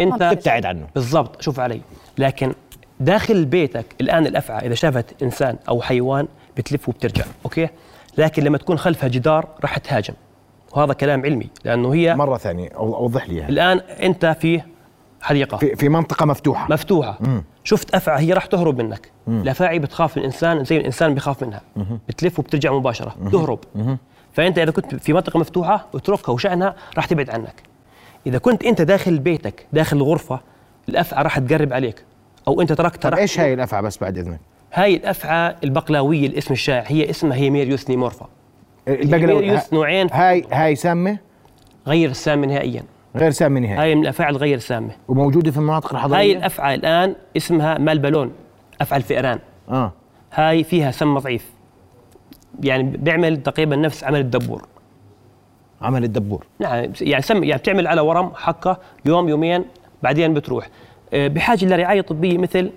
أنت 0.00 0.22
تبتعد 0.22 0.66
عنه. 0.66 0.86
بالضبط. 0.94 1.42
شوف 1.42 1.60
علي. 1.60 1.80
لكن 2.18 2.52
داخل 3.00 3.44
بيتك 3.44 3.84
الآن 4.00 4.26
الأفعى 4.26 4.66
إذا 4.66 4.74
شافت 4.74 5.22
إنسان 5.22 5.56
أو 5.68 5.82
حيوان 5.82 6.28
بتلف 6.56 6.88
وبترجع 6.88 7.24
أوكي؟ 7.44 7.68
لكن 8.18 8.42
لما 8.42 8.58
تكون 8.58 8.78
خلفها 8.78 9.08
جدار 9.08 9.48
راح 9.62 9.78
تهاجم. 9.78 10.14
وهذا 10.72 10.92
كلام 10.92 11.22
علمي 11.22 11.46
لأنه 11.64 11.94
هي 11.94 12.14
مرة 12.14 12.36
ثانية 12.36 12.68
أو- 12.68 12.76
أوضح 12.76 13.28
لي 13.28 13.34
إياها. 13.34 13.48
الآن 13.48 13.78
أنت 13.78 14.36
في 14.40 14.60
حديقة. 15.26 15.56
في, 15.56 15.76
في 15.76 15.88
منطقة 15.88 16.26
مفتوحة. 16.26 16.72
مفتوحة. 16.72 17.18
شفت 17.64 17.94
أفعى 17.94 18.26
هي 18.26 18.32
راح 18.32 18.46
تهرب 18.46 18.82
منك. 18.82 19.10
الافاعي 19.28 19.78
بتخاف 19.78 20.16
من 20.16 20.22
الانسان 20.22 20.64
زي 20.64 20.76
الإنسان 20.76 21.14
بيخاف 21.14 21.44
منها. 21.44 21.60
بتلف 22.08 22.38
وبترجع 22.38 22.72
مباشرة. 22.72 23.14
تهرب. 23.32 23.58
فأنت 24.32 24.58
إذا 24.58 24.70
كنت 24.70 24.94
في 24.94 25.12
منطقة 25.12 25.38
مفتوحة 25.38 25.86
اتركها 25.94 26.32
وشأنها 26.32 26.74
راح 26.96 27.06
تبعد 27.06 27.30
عنك. 27.30 27.62
إذا 28.26 28.38
كنت 28.38 28.64
أنت 28.64 28.82
داخل 28.82 29.18
بيتك 29.18 29.66
داخل 29.72 29.96
الغرفه 29.96 30.40
الأفعى 30.88 31.22
راح 31.22 31.38
تقرب 31.38 31.72
عليك. 31.72 32.04
أو 32.48 32.60
أنت 32.60 32.72
تركتها 32.72 33.00
طب 33.00 33.10
راح 33.10 33.18
إيش 33.18 33.40
هاي 33.40 33.54
الأفعى 33.54 33.82
بس 33.82 33.98
بعد 33.98 34.18
إذنك؟ 34.18 34.40
هاي 34.72 34.96
الأفعى 34.96 35.56
البقلاوية 35.64 36.26
الاسم 36.26 36.52
الشائع. 36.54 36.84
هي 36.86 37.10
اسمها 37.10 37.36
Hemorrhois 37.36 37.90
nummifer. 37.90 38.28
Hemorrhois 38.88 39.72
نوعين. 39.72 40.08
هاي 40.12 40.44
هاي 40.52 40.76
سامة؟ 40.76 41.18
غير 41.86 42.12
سامه 42.12 42.46
نهائيا. 42.46 42.82
غير 43.18 43.30
سامه 43.30 43.60
نهائي. 43.60 43.78
هاي 43.78 43.94
من 43.94 44.02
الافاعي 44.02 44.30
الغير 44.30 44.58
سامه 44.58 44.90
وموجودة 45.08 45.50
في 45.50 45.56
المناطق 45.56 45.94
الحضرية؟ 45.94 46.18
هاي 46.18 46.32
الافعى 46.32 46.74
الآن 46.74 47.14
اسمها 47.36 47.78
Malpolon 47.78 48.32
افعى 48.80 48.98
الفئران 48.98 49.38
آه. 49.68 49.92
هاي 50.32 50.64
فيها 50.64 50.90
سم 50.90 51.18
ضعيف. 51.18 51.50
يعني 52.62 52.82
بيعمل 52.82 53.42
تقريبا 53.42 53.76
نفس 53.76 54.04
عمل 54.04 54.20
الدبور. 54.20 54.66
عمل 55.82 56.04
الدبور. 56.04 56.46
نعم 56.60 56.92
يعني 57.00 57.22
سم 57.22 57.44
يعني 57.44 57.58
بتعمل 57.60 57.86
على 57.86 58.00
ورم 58.00 58.30
حقه 58.34 58.78
يوم 59.04 59.28
يومين 59.28 59.64
بعدين 60.02 60.34
بتروح. 60.34 60.68
آه، 61.12 61.28
بحاجة 61.28 61.64
لرعاية 61.64 62.00
طبية 62.00 62.38
مثل 62.38 62.70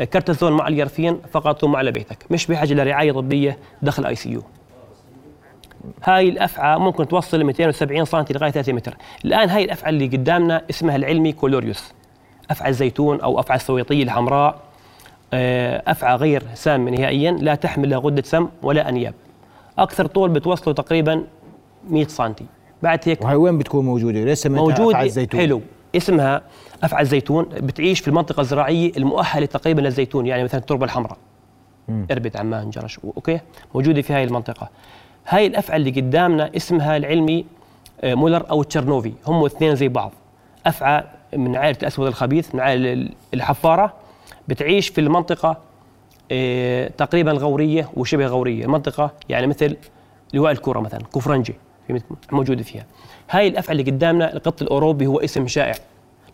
آه، 0.00 0.04
كورتيزون 0.04 0.52
مع 0.52 0.68
أليرفين 0.68 1.18
فقط 1.32 1.60
ثم 1.60 1.76
على 1.76 1.92
بيتك 1.92 2.24
مش 2.30 2.46
بحاجة 2.46 2.74
لرعاية 2.74 3.12
طبية 3.12 3.58
داخل 3.82 4.06
ICU 4.06 4.42
هاي 6.04 6.28
الأفعى 6.28 6.78
ممكن 6.78 7.08
توصل 7.08 7.44
270 7.44 8.04
سم 8.04 8.24
لغاية 8.30 8.50
3 8.50 8.72
متر. 8.72 8.96
الآن 9.24 9.48
هاي 9.48 9.64
الأفعى 9.64 9.90
اللي 9.90 10.06
قدامنا 10.06 10.62
اسمها 10.70 10.96
العلمي 10.96 11.32
كولوريوس. 11.32 11.92
أفعى 12.50 12.68
الزيتون 12.68 13.20
أو 13.20 13.40
أفعى 13.40 13.56
السويطية 13.56 14.02
الحمراء 14.02 14.60
آه، 15.32 15.82
أفعى 15.86 16.16
غير 16.16 16.42
سامه 16.54 16.90
نهائيا 16.90 17.32
لا 17.32 17.54
تحمل 17.54 17.90
لا 17.90 17.96
غدة 17.96 18.22
سم 18.22 18.48
ولا 18.62 18.88
أنياب. 18.88 19.14
أكثر 19.78 20.06
طول 20.06 20.30
بتوصله 20.30 20.74
تقريبا 20.74 21.24
100 21.90 22.06
سم 22.06 22.32
بعد 22.82 23.00
هيك 23.04 23.24
وهي 23.24 23.34
وين 23.34 23.58
بتكون 23.58 23.84
موجودة؟ 23.84 24.24
ليش 24.24 24.38
سميتها 24.38 24.62
موجود 24.62 24.94
أفعى 24.94 25.06
الزيتون؟ 25.06 25.40
حلو. 25.40 25.60
اسمها 25.96 26.42
أفعى 26.82 27.02
الزيتون 27.02 27.44
بتعيش 27.44 28.00
في 28.00 28.08
المنطقة 28.08 28.40
الزراعية 28.40 28.92
المؤهلة 28.96 29.46
تقريبا 29.46 29.80
للزيتون 29.80 30.26
يعني 30.26 30.44
مثلا 30.44 30.60
التربة 30.60 30.84
الحمراء. 30.84 31.16
إربد 32.10 32.36
عمان 32.36 32.70
جرش 32.70 33.00
okay؟ 33.04 33.40
موجودة 33.74 34.02
في 34.02 34.12
هاي 34.12 34.24
المنطقة. 34.24 34.68
هاي 35.28 35.46
الافعى 35.46 35.76
اللي 35.76 35.90
قدامنا 35.90 36.50
اسمها 36.56 36.96
العلمي 36.96 37.44
آه، 38.00 38.14
muelleri 38.14 38.50
أو 38.50 38.62
tchernovi 38.62 39.12
هم 39.26 39.44
اثنين 39.44 39.74
زي 39.74 39.88
بعض. 39.88 40.12
أفعى 40.66 41.04
من 41.36 41.56
عائلة 41.56 41.78
الأسود 41.82 42.06
الخبيث 42.06 42.54
من 42.54 42.60
عائلة 42.60 43.08
الحفارة 43.34 43.94
بتعيش 44.48 44.88
في 44.88 45.00
المنطقة 45.00 45.56
آه، 46.32 46.88
تقريبا 46.88 47.32
غورية 47.32 47.88
وشبه 47.96 48.26
غورية. 48.26 48.66
منطقة 48.66 49.10
يعني 49.28 49.46
مثل 49.46 49.76
لواء 50.34 50.52
الكورة 50.52 50.80
مثلا 50.80 51.00
كفرنجة 51.14 51.54
في 51.86 52.00
موجودة 52.32 52.62
فيها. 52.62 52.86
هاي 53.30 53.48
الافعى 53.48 53.72
اللي 53.72 53.90
قدامنا 53.90 54.32
القط 54.32 54.62
الأوروبي 54.62 55.06
هو 55.06 55.18
اسم 55.20 55.46
شائع. 55.46 55.74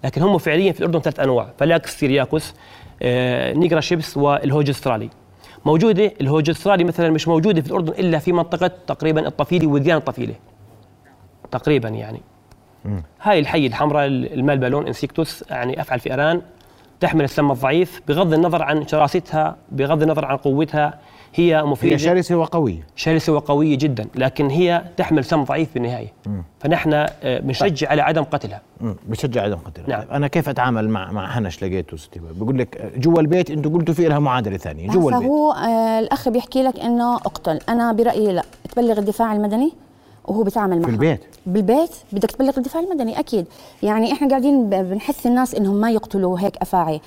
لكن 0.05 0.22
هم 0.22 0.38
فعليا 0.38 0.72
في 0.72 0.81
الأردن 0.81 1.01
ثلاث 1.01 1.20
أنواع 1.20 1.49
fallax 1.59 1.98
syriacus 1.98 2.55
آه، 3.03 3.53
نيجرا 3.53 3.81
شيبس 3.81 4.16
والهوج 4.16 4.70
أسترالي. 4.70 5.11
موجودة 5.66 6.12
الهوج 6.20 6.50
استرالي 6.50 6.85
مثلا 6.85 7.11
مش 7.11 7.29
موجودة 7.29 7.61
في 7.61 7.68
الأردن 7.68 7.92
إلا 7.92 8.18
في 8.18 8.33
منطقة 8.33 8.70
تقريبا 8.87 9.29
الطفيلي 9.29 9.66
وديان 9.66 9.96
الطفيله 9.96 10.35
تقريبا 11.50 11.88
يعني. 11.88 12.20
هاي 13.22 13.38
الحيه 13.38 13.66
الحمراء 13.66 14.07
المال 14.07 14.59
بالون 14.59 14.87
إنسيكتوس 14.87 15.44
يعني 15.50 15.81
افعى 15.81 15.94
الفئران 15.96 16.42
تحمل 17.00 17.24
السم 17.24 17.50
الضعيف 17.50 18.00
بغض 18.09 18.33
النظر 18.33 18.62
عن 18.62 18.88
شراستها 18.88 19.57
بغض 19.72 20.02
النظر 20.02 20.24
عن 20.24 20.37
قوتها. 20.37 20.98
هي 21.37 21.62
مفيدة. 21.62 21.94
هي 21.94 21.99
شرسة 21.99 22.37
وقوية. 22.37 22.87
شرسة 22.96 23.33
وقوية 23.33 23.79
جدا 23.79 24.07
لكن 24.14 24.49
هي 24.49 24.85
تحمل 24.96 25.25
سم 25.25 25.44
ضعيف 25.44 25.68
بالنهاية. 25.75 26.12
فنحن 26.61 26.92
آه، 26.92 27.09
بنشجع 27.40 27.88
على 27.90 28.03
عدم 28.03 28.22
قتلها. 28.22 28.61
بشجع 29.09 29.42
عدم 29.42 29.57
قتلها. 29.57 29.88
نعم. 29.88 30.01
طيب 30.01 30.11
أنا 30.11 30.29
كيف 30.29 30.49
أتعامل 30.49 30.88
مع 30.88 31.12
مع 31.12 31.38
هنش 31.38 31.64
لقيته 31.64 31.96
ستي؟ 31.96 32.20
بقول 32.40 32.59
لك 32.59 32.92
جوا 32.96 33.20
البيت 33.20 33.51
أنتم 33.51 33.75
قلتوا 33.77 33.94
في 33.94 34.09
لها 34.09 34.18
معادلة 34.18 34.57
ثانية. 34.57 34.88
جوا 34.88 35.11
البيت. 35.11 35.29
هو 35.29 35.53
آه 35.53 35.99
الأخ 35.99 36.29
بيحكي 36.29 36.62
لك 36.62 36.81
إنه 36.81 37.16
اقتل. 37.16 37.59
أنا 37.68 37.92
برأيي 37.92 38.33
لا. 38.33 38.42
تبلغ 38.75 38.99
الدفاع 38.99 39.33
المدني 39.33 39.72
وهو 40.25 40.42
بيتعامل 40.42 40.77
معها. 40.77 40.87
في 40.87 40.92
البيت؟ 40.92 41.20
بالبيت. 41.46 41.90
بدك 42.12 42.31
تبلغ 42.31 42.53
الدفاع 42.59 42.83
المدني 42.83 43.18
أكيد. 43.18 43.46
يعني 43.83 44.12
إحنا 44.12 44.29
قاعدين 44.29 44.70
بنحث 44.70 45.27
الناس 45.27 45.55
إنهم 45.55 45.77
ما 45.77 45.90
يقتلوا 45.90 46.40
هيك 46.40 46.57
أفاعي. 46.57 47.01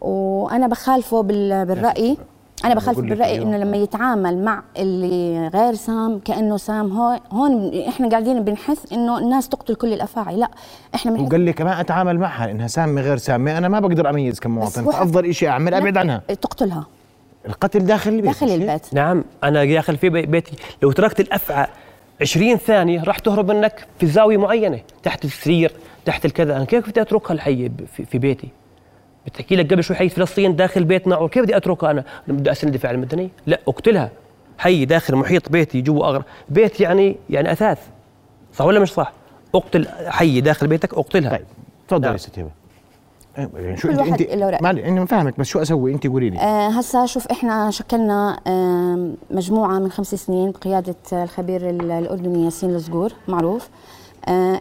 وأنا 0.00 0.66
بخالفه 0.66 1.20
بال- 1.22 1.64
بالرأي. 1.66 2.16
أنا 2.64 2.74
لك 2.74 2.96
بالرأي. 2.98 3.42
إنه 3.42 3.56
لما 3.56 3.76
يتعامل 3.76 4.44
مع 4.44 4.62
اللي 4.76 5.48
غير 5.48 5.74
سام 5.74 6.18
كأنه 6.24 6.56
سام 6.56 6.92
هون 6.92 7.18
هون 7.32 7.82
إحنا 7.88 8.08
قاعدين 8.08 8.44
بنحث 8.44 8.92
إنه 8.92 9.18
الناس 9.18 9.48
تقتل 9.48 9.74
كل 9.74 9.92
الأفاعي. 9.92 10.36
لا 10.36 10.48
إحنا 10.94 11.10
بنحث 11.12 11.26
وقال 11.26 11.40
لي 11.40 11.52
كمان 11.52 11.78
أتعامل 11.78 12.18
معها 12.18 12.50
إنها 12.50 12.66
سامه 12.66 13.00
غير 13.00 13.16
سامه 13.16 13.58
أنا 13.58 13.68
ما 13.68 13.80
بقدر 13.80 14.10
أميز 14.10 14.40
كمواطن 14.40 14.84
فأفضل 14.84 15.34
شيء 15.34 15.48
أعمل 15.48 15.74
أبعد 15.74 15.96
عنها. 15.96 16.22
تقتلها. 16.40 16.86
القتل 17.46 17.86
داخل 17.86 18.10
البيت 18.10 18.24
داخل؟ 18.26 18.46
البيت. 18.50 18.94
نعم 18.94 19.24
أنا 19.44 19.64
داخل 19.64 19.96
في 19.96 20.08
بي- 20.08 20.26
بيتي. 20.26 20.52
لو 20.82 20.92
تركت 20.92 21.20
الأفعى 21.20 21.66
20 22.20 22.56
ثانية 22.56 23.02
راح 23.04 23.18
تهرب 23.18 23.50
منك 23.50 23.86
في 24.00 24.06
زاوية 24.06 24.36
معينة 24.36 24.80
تحت 25.02 25.24
السرير 25.24 25.72
تحت 26.04 26.24
الكذا. 26.24 26.56
أنا 26.56 26.64
كيف 26.64 26.88
بدي 26.90 27.00
أتركها 27.02 27.34
الحية 27.34 27.68
ب- 27.68 27.84
في, 27.96 28.04
في 28.04 28.18
بيتي؟ 28.18 28.48
بتحكي 29.26 29.56
لك 29.56 29.72
قبل 29.72 29.84
شوي 29.84 29.96
حي 29.96 30.08
فلسطين 30.08 30.56
داخل 30.56 30.84
بيتنا 30.84 31.26
كيف 31.26 31.42
بدي 31.42 31.56
أتركها 31.56 31.90
أنا؟ 31.90 32.04
بدي 32.28 32.52
أسند 32.52 32.74
الدفاع 32.74 32.90
المدني 32.90 33.30
لا 33.46 33.60
أقتلها. 33.68 34.10
حي 34.58 34.84
داخل 34.84 35.16
محيط 35.16 35.48
بيتي 35.48 35.80
جوا 35.80 36.06
أغر. 36.06 36.22
بيت 36.48 36.80
يعني 36.80 37.16
يعني 37.30 37.52
أثاث. 37.52 37.78
صح 38.52 38.64
ولا 38.64 38.80
مش 38.80 38.92
صح؟ 38.92 39.12
أقتل 39.54 39.88
حي 40.06 40.40
داخل 40.40 40.66
بيتك 40.66 40.94
أقتلها. 40.94 41.30
طيب 41.30 41.46
تفضل 41.88 42.02
نعم. 42.02 42.12
يا 42.12 42.16
ستي. 42.18 42.44
هبه 43.36 43.58
يعني 43.60 43.76
شو 43.76 43.88
كل 43.88 43.94
انت 43.94 44.00
واحد 44.00 44.22
انت 44.22 44.78
أنا 44.78 45.04
فاهمك 45.06 45.38
بس 45.40 45.46
شو 45.46 45.62
أسوي؟ 45.62 45.92
أنت 45.92 46.06
قولي 46.06 46.30
لي. 46.30 46.38
آه 46.38 46.68
هسا 46.68 47.06
شوف 47.06 47.26
إحنا 47.26 47.70
شكلنا 47.70 48.40
آه 48.46 49.10
مجموعة 49.30 49.78
من 49.78 49.90
خمس 49.90 50.14
سنين 50.14 50.50
بقياده 50.50 50.94
الخبير 51.12 51.70
ال- 51.70 51.90
الأردني 51.90 52.44
ياسين 52.44 52.70
الزقور 52.70 53.12
معروف. 53.28 53.68
آه 53.68 54.03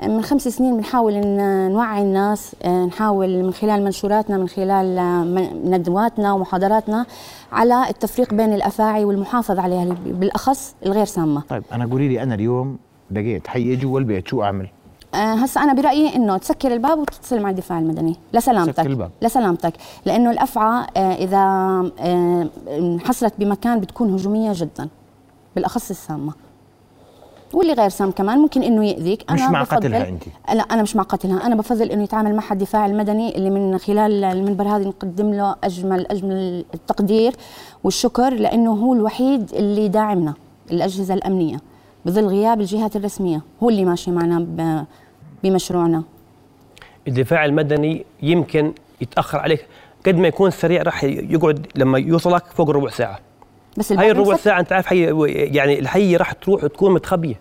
من 0.08 0.22
خمس 0.22 0.48
سنين 0.48 0.78
بنحاول 0.78 1.14
إن 1.14 1.72
نوعي 1.72 2.02
الناس 2.02 2.56
آه 2.64 2.86
نحاول 2.86 3.44
من 3.44 3.54
خلال 3.54 3.84
منشوراتنا 3.84 4.38
من 4.38 4.48
خلال 4.48 4.98
آه 4.98 5.24
ندواتنا 5.66 6.34
ومحاضراتنا 6.34 7.06
على 7.52 7.90
التفريق 7.90 8.34
بين 8.34 8.54
الأفاعي 8.54 9.06
والمحافظه 9.06 9.62
عليها 9.62 9.96
بالأخص 10.06 10.76
الغير 10.86 11.06
سامة. 11.06 11.42
طيب 11.50 11.64
أنا 11.72 11.86
قولي 11.86 12.08
لي 12.08 12.24
أنا 12.24 12.36
اليوم 12.36 12.78
لقيت 13.12 13.48
حي 13.48 13.76
جوا 13.76 14.00
البيت 14.00 14.28
شو 14.28 14.44
أعمل؟ 14.44 14.68
آه، 15.16 15.34
هسا 15.34 15.62
أنا 15.62 15.74
برأيي 15.74 16.16
إنه 16.16 16.38
تسكر 16.38 16.74
الباب 16.74 17.00
وتتصل 17.00 17.42
مع 17.42 17.50
الدفاع 17.50 17.80
المدني. 17.80 18.16
لسلامتك 18.34 18.78
سكر 18.78 18.90
الباب. 18.90 19.12
لسلامتك 19.22 19.74
لأنه 20.06 20.32
الأفعى 20.32 20.86
آه، 20.98 21.14
إذا 21.14 21.38
آه، 22.00 22.48
انحصرت 22.78 23.34
بمكان 23.40 23.80
بتكون 23.80 24.14
هجومية 24.14 24.52
جدا 24.56 24.88
بالأخص 25.56 25.90
السامة. 25.90 26.34
واللي 27.54 27.74
غير 27.74 27.90
سام 27.90 28.12
كمان 28.12 28.38
ممكن 28.38 28.64
إنه 28.64 28.86
يأذيك. 28.86 29.32
مش 29.32 29.42
مع 29.42 29.64
قتلها 29.64 30.10
أنت. 30.10 30.24
لا 30.54 30.64
أنا 30.64 30.82
مش 30.82 30.96
مع 30.96 31.04
قتلها. 31.04 31.46
أنا 31.46 31.56
بفضل 31.56 31.92
إنه 31.92 32.04
يتعامل 32.04 32.36
معها 32.36 32.54
الدفاع 32.54 32.86
المدني 32.86 33.36
اللي 33.36 33.50
من 33.50 33.78
خلال 33.78 34.24
المنبر 34.24 34.68
هذا 34.68 34.88
نقدم 34.88 35.34
له 35.34 35.56
اجمل 35.64 36.08
أجمل 36.08 36.66
التقدير 36.74 37.34
والشكر 37.84 38.34
لأنه 38.34 38.72
هو 38.72 38.94
الوحيد 38.94 39.54
اللي 39.54 39.88
داعمنا 39.88 40.34
الأجهزة 40.72 41.14
الأمنية 41.14 41.58
بظل 42.06 42.26
غياب 42.26 42.62
الجهات 42.62 42.96
الرسمية. 42.96 43.42
هو 43.64 43.70
اللي 43.70 43.86
ماشي 43.86 44.12
معنا 44.12 44.48
بمشروعنا. 45.44 46.04
الدفاع 47.08 47.46
المدني 47.46 48.06
يمكن 48.22 48.74
يتأخر 49.02 49.40
عليك. 49.40 49.66
قد 50.06 50.16
ما 50.16 50.28
يكون 50.28 50.52
سريع 50.52 50.82
راح 50.82 51.04
يقعد 51.04 51.68
لما 51.76 52.00
يوصلك 52.00 52.46
فوق 52.46 52.70
ربع 52.70 52.90
ساعة. 52.90 53.20
بس 53.78 53.92
هاي 53.92 54.12
الربع 54.12 54.36
ساعة 54.36 54.60
أنت 54.60 54.74
عارف 54.74 54.86
حي 54.86 55.28
يعني 55.56 55.80
الحيه 55.80 56.18
راح 56.18 56.32
تروح 56.32 56.64
وتكون 56.64 56.94
متخبية. 56.94 57.36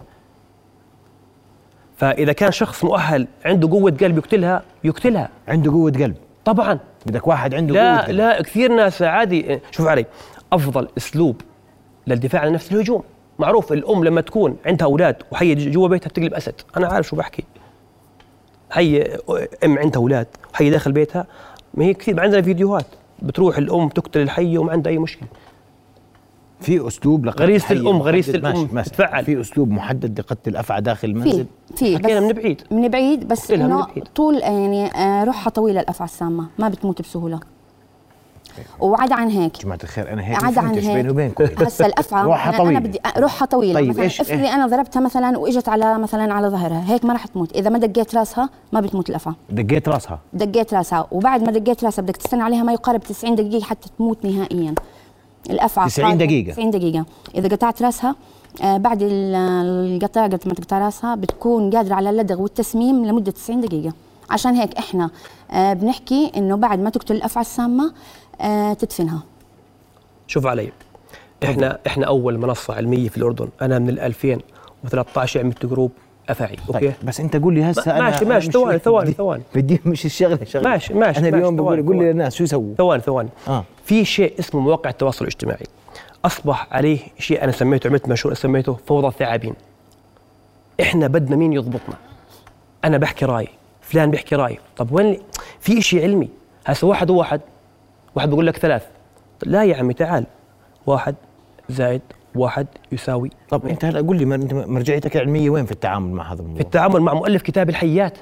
فإذا 1.96 2.32
كان 2.32 2.52
شخص 2.52 2.84
مؤهل 2.84 3.26
عنده 3.44 3.70
قوة 3.70 3.90
قلب 3.90 4.18
يقتلها 4.18 4.62
يقتلها. 4.84 5.28
عنده 5.48 5.72
قوة 5.72 5.90
قلب. 5.90 6.16
طبعا. 6.44 6.78
بدك 7.06 7.26
واحد 7.26 7.54
عنده 7.54 7.74
قوة 7.74 7.82
لا 7.82 8.00
قلب. 8.06 8.16
لا 8.16 8.42
كثير 8.42 8.72
ناس 8.74 9.02
عادي 9.02 9.60
شوف 9.70 9.86
علي 9.86 10.06
أفضل 10.52 10.88
أسلوب 10.96 11.40
للدفاع 12.06 12.40
عن 12.40 12.48
النفس 12.48 12.72
الهجوم. 12.72 13.02
معروف 13.38 13.72
الأم 13.72 14.04
لما 14.04 14.20
تكون 14.20 14.56
عندها 14.66 14.86
أولاد 14.86 15.16
وحي 15.32 15.54
جوا 15.54 15.88
بيتها 15.88 16.08
بتقلب 16.08 16.34
أسد. 16.34 16.54
أنا 16.76 16.86
عارف 16.86 17.08
شو 17.08 17.16
بحكي. 17.16 17.44
حي 18.70 19.02
أم 19.64 19.78
عندها 19.78 20.00
أولاد 20.00 20.26
وحي 20.54 20.70
داخل 20.70 20.92
بيتها 20.92 21.26
ما 21.74 21.84
هي 21.84 21.94
كثير 21.94 22.20
عندنا 22.20 22.42
فيديوهات. 22.42 22.86
بتروح 23.22 23.58
الأم 23.58 23.88
تقتل 23.88 24.20
الحيه 24.20 24.58
وما 24.58 24.72
عندها 24.72 24.92
أي 24.92 24.98
مشكلة. 24.98 25.28
في 26.62 26.86
أسلوب 26.88 27.26
لقتل 27.26 27.60
حي 27.60 27.74
الأم، 27.74 27.96
محدد؟ 27.96 28.06
غريزة 28.06 28.32
ماشي، 28.32 28.56
الأم. 28.62 28.68
ماشي. 28.72 28.90
تتفعل. 28.90 29.24
في 29.24 29.40
أسلوب 29.40 29.70
محدد 29.70 30.18
لقتل 30.20 30.50
الافعى 30.50 30.80
داخل 30.80 31.08
المنزل 31.08 31.46
في 31.76 31.76
في 31.76 31.98
حكينا 31.98 32.20
من 32.20 32.32
بعيد. 32.32 32.62
من 32.70 32.88
بعيد 32.88 33.28
بس 33.28 33.50
إنه. 33.50 33.86
طول 34.14 34.38
يعني 34.38 34.86
آه، 34.86 35.24
روحها 35.24 35.50
طويلة 35.50 35.80
الأفعى 35.80 36.04
السامة 36.04 36.46
ما 36.58 36.68
بتموت 36.68 37.02
بسهولة. 37.02 37.40
وعدا 38.80 39.14
عن 39.14 39.28
هيك. 39.28 39.62
جماعة 39.62 39.78
الخير 39.84 40.12
أنا 40.12 40.22
هيك 40.26 40.44
عدا 40.44 40.60
عن 40.60 40.74
هيك 40.74 40.94
بيني 40.96 41.10
وبينكم. 41.10 41.44
هسه 41.66 41.86
الأفعى 41.86 42.24
روحها 42.24 42.52
أنا- 42.52 42.56
طويلة. 42.56 42.78
أنا 42.78 42.86
بدي 42.86 42.98
روحها 43.18 43.46
طويلة. 43.46 43.74
طيب، 43.74 43.88
مثلا 43.88 44.08
إيش- 44.08 44.20
افرضي 44.20 44.48
أنا 44.48 44.66
ضربتها 44.66 45.00
مثلا 45.00 45.38
وإجت 45.38 45.68
على 45.68 45.98
مثلا 45.98 46.34
على 46.34 46.48
ظهرها 46.48 46.84
هيك 46.88 47.04
ما 47.04 47.12
راح 47.12 47.26
تموت. 47.26 47.52
إذا 47.56 47.70
ما 47.70 47.78
دقيت 47.78 48.14
راسها 48.14 48.50
ما 48.72 48.80
بتموت 48.80 49.10
الأفعى. 49.10 49.34
دقيت 49.50 49.88
راسها؟ 49.88 50.18
دقيت 50.32 50.74
راسها. 50.74 51.06
وبعد 51.10 51.42
ما 51.42 51.52
دقيت 51.52 51.84
راسها 51.84 52.02
بدك 52.02 52.16
تستنى 52.16 52.42
عليها 52.42 52.62
ما 52.62 52.72
يقارب 52.72 53.00
90 53.00 53.34
دقيقة 53.34 53.64
حتى 53.64 53.88
تموت 53.98 54.24
نهائيا. 54.24 54.74
الأفعى 55.50 55.88
90 55.88 56.10
قادرة- 56.12 56.16
دقيقة. 56.22 56.52
90 56.52 56.70
دقيقة. 56.70 57.04
إذا 57.34 57.48
قطعت 57.48 57.82
راسها 57.82 58.14
آه 58.62 58.76
بعد 58.76 59.02
ال- 59.02 59.34
القطع 59.94 60.24
قبل 60.24 60.38
ما 60.46 60.54
تقطع 60.54 60.78
راسها 60.78 61.14
بتكون 61.14 61.70
قادرة 61.70 61.94
على 61.94 62.10
اللدغ 62.10 62.40
والتسميم 62.42 63.04
لمدة 63.04 63.32
90 63.32 63.60
دقيقة. 63.60 63.92
عشان 64.30 64.54
هيك 64.54 64.74
إحنا 64.78 65.10
آه 65.50 65.72
بنحكي 65.72 66.32
إنه 66.36 66.56
بعد 66.56 66.78
ما 66.78 66.90
تقتل 66.90 67.14
الأفعى 67.16 67.40
السامة 67.40 67.92
آه 68.40 68.72
تدفنها. 68.72 69.22
شوف 70.26 70.46
علي 70.46 70.72
إحنا 71.44 71.78
إحنا 71.86 72.06
أول 72.06 72.38
منصة 72.38 72.74
علمية 72.74 73.08
في 73.08 73.16
الأردن. 73.16 73.48
أنا 73.62 73.78
من 73.78 73.88
ال 73.88 74.00
2013 74.00 75.40
عملت 75.40 75.66
group. 75.66 75.90
أفاعي. 76.28 76.56
okay. 76.68 76.72
طيب. 76.80 76.92
بس 77.04 77.20
أنت 77.20 77.36
قول 77.36 77.54
لي 77.54 77.62
هسه 77.70 77.90
أنا 77.96 78.00
ماشي- 78.10 78.24
ماشي، 78.24 78.50
ثواني- 78.50 78.78
ثواني- 78.78 79.12
ثواني. 79.12 79.42
بدي 79.54 79.80
مش 79.86 80.04
الشغلة. 80.06 80.44
شغله 80.44 80.68
ماشي- 80.70 80.94
ماشي- 80.94 81.18
أنا 81.20 81.28
اليوم 81.28 81.56
بقول 81.56 81.86
قول. 81.86 81.98
للناس 81.98 82.34
شو 82.34 82.44
يسووا. 82.44 82.74
ثواني 82.78 83.02
ثواني. 83.02 83.28
آه. 83.48 83.64
في 83.84 84.04
شيء 84.04 84.34
اسمه 84.38 84.60
مواقع 84.60 84.90
التواصل 84.90 85.24
الاجتماعي. 85.24 85.66
أصبح 86.24 86.66
عليه 86.70 86.98
شيء 87.18 87.44
أنا 87.44 87.52
سميته 87.52 87.88
عملت 87.88 88.08
مشروع 88.08 88.34
سميته 88.34 88.78
فوضى 88.86 89.06
الثعابين. 89.06 89.54
إحنا 90.80 91.06
بدنا 91.06 91.36
مين 91.36 91.52
يضبطنا؟ 91.52 91.94
أنا 92.84 92.98
بحكي 92.98 93.24
رأيي 93.24 93.48
فلان 93.80 94.10
بيحكي 94.10 94.36
راي 94.36 94.58
طب 94.76 94.92
وين 94.92 95.18
في 95.60 95.82
شيء 95.82 96.02
علمي. 96.02 96.28
هسه 96.66 96.86
واحد 96.86 97.10
وواحد 97.10 97.40
واحد 98.14 98.28
بيقول 98.30 98.46
لك 98.46 98.56
ثلاث. 98.56 98.82
لا 99.42 99.64
يا 99.64 99.76
عمي 99.76 99.94
تعال. 99.94 100.26
واحد 100.86 101.14
زائد 101.68 102.00
واحد 102.34 102.66
يساوي 102.92 103.30
طب 103.48 103.66
انت 103.66 103.84
هلا 103.84 104.00
قول 104.00 104.16
لي 104.16 104.24
مرجعيتك 104.66 105.16
العلميه 105.16 105.50
وين 105.50 105.64
في 105.64 105.72
التعامل 105.72 106.10
مع 106.10 106.28
هذا 106.28 106.36
في 106.36 106.42
الموضوع؟ 106.42 106.60
التعامل 106.60 107.00
مع 107.00 107.14
مؤلف 107.14 107.42
كتاب 107.42 107.68
الحيات 107.68 108.18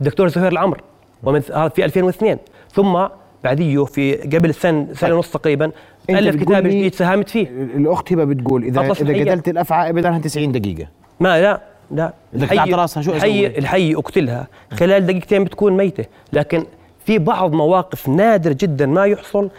الدكتور 0.00 0.28
زهير 0.28 0.52
العمر 0.52 0.80
ومن 1.22 1.42
هذا 1.54 1.68
في 1.68 1.84
2002 1.84 2.38
ثم 2.72 3.06
بعديه 3.44 3.84
في 3.84 4.14
قبل 4.14 4.54
سنة 4.54 4.88
سنه 4.92 5.14
ونص 5.14 5.30
تقريبا 5.30 5.70
ألف 6.10 6.36
كتاب 6.36 6.62
جديد 6.66 6.94
ساهمت 6.94 7.28
فيه. 7.28 7.48
الأخت 7.76 8.12
هبة 8.12 8.24
بتقول 8.24 8.64
اذا 8.64 8.80
إذا. 8.80 9.30
قتلت 9.32 9.48
الأفعى 9.48 9.90
ابعد 9.90 10.06
عنها 10.06 10.18
90 10.18 10.52
دقيقة. 10.52 10.88
ما 11.20 11.40
لا 11.40 11.60
لا. 11.90 12.12
قطعت 12.34 12.68
راسها 12.68 13.02
شو 13.02 13.12
الحي؟ 13.12 13.46
الحي 13.46 13.94
أقتلها. 13.94 14.46
خلال 14.72 15.06
دقيقتين 15.06 15.44
بتكون 15.44 15.76
ميتة. 15.76 16.04
لكن 16.32 16.64
في 17.04 17.18
بعض 17.18 17.52
مواقف 17.52 18.08
نادر 18.08 18.52
جدا 18.52 18.86
ما 18.86 19.04
يحصل 19.04 19.50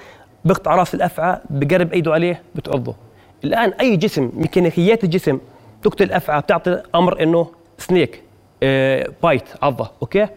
بقطع 0.45 0.75
راس 0.75 0.95
الأفعى 0.95 1.37
بقرب 1.49 1.93
أيده 1.93 2.13
عليه 2.13 2.41
بتعضه. 2.55 2.95
الآن 3.43 3.69
أي 3.69 3.97
جسم 3.97 4.31
ميكانيكيات 4.33 5.03
الجسم 5.03 5.39
تقتل 5.83 6.03
الأفعى 6.03 6.41
بتعطي 6.41 6.81
أمر 6.95 7.23
إنه 7.23 7.47
سنيك 7.77 8.23
آه 8.63 9.09
bite 9.23 9.43
عضة 9.61 9.91
okay؟ 10.01 10.27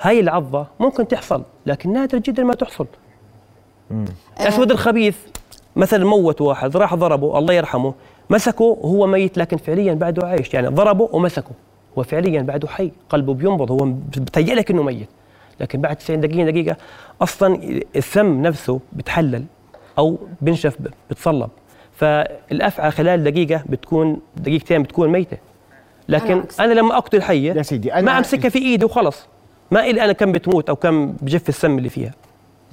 هاي 0.00 0.20
العضة 0.20 0.66
ممكن 0.80 1.08
تحصل 1.08 1.42
لكن 1.66 1.92
نادر 1.92 2.18
جدا 2.18 2.44
ما 2.44 2.54
تحصل. 2.54 2.86
الاسود 4.40 4.70
الخبيث 4.70 5.16
مثلا 5.76 6.04
موت 6.04 6.40
واحد 6.40 6.76
راح 6.76 6.94
ضربه 6.94 7.38
الله 7.38 7.54
يرحمه 7.54 7.94
مسكه 8.30 8.64
وهو 8.64 9.06
ميت 9.06 9.38
لكن 9.38 9.56
فعليا 9.56 9.94
بعده 9.94 10.26
عايش 10.26 10.54
يعني 10.54 10.66
ضربه 10.66 11.08
ومسكه 11.12 11.50
هو 11.98 12.02
فعليا 12.02 12.42
بعده 12.42 12.68
حي 12.68 12.92
قلبه 13.08 13.34
بينبض 13.34 13.70
هو 13.70 13.92
بتهيأ 14.16 14.54
لك 14.54 14.70
إنه 14.70 14.82
ميت. 14.82 15.08
لكن 15.60 15.80
بعد 15.80 15.96
90 15.96 16.20
دقيقة 16.20 16.50
دقيقة 16.50 16.76
أصلا 17.22 17.80
السم 17.96 18.42
نفسه 18.42 18.80
بتحلل 18.92 19.44
أو 19.98 20.18
بنشف 20.40 20.76
بتصلب. 21.10 21.50
فالأفعى 21.96 22.90
خلال 22.90 23.24
دقيقة 23.24 23.62
بتكون 23.68 24.20
دقيقتين 24.36 24.82
بتكون 24.82 25.08
ميتة. 25.08 25.36
لكن 26.08 26.32
أنا. 26.32 26.44
أنا 26.60 26.72
لما 26.72 26.96
أقتل 26.96 27.22
حية 27.22 27.52
يا 27.52 27.62
سيدي، 27.62 27.92
أنا- 27.92 27.98
ما 27.98 28.18
أمسكها 28.18 28.48
في 28.48 28.58
إيدي 28.58 28.84
وخلص. 28.84 29.26
ما 29.70 29.80
إلي 29.84 30.04
أنا 30.04 30.12
كم 30.12 30.32
بتموت 30.32 30.68
أو 30.68 30.76
كم 30.76 31.12
بجف 31.12 31.48
السم 31.48 31.78
اللي 31.78 31.88
فيها. 31.88 32.12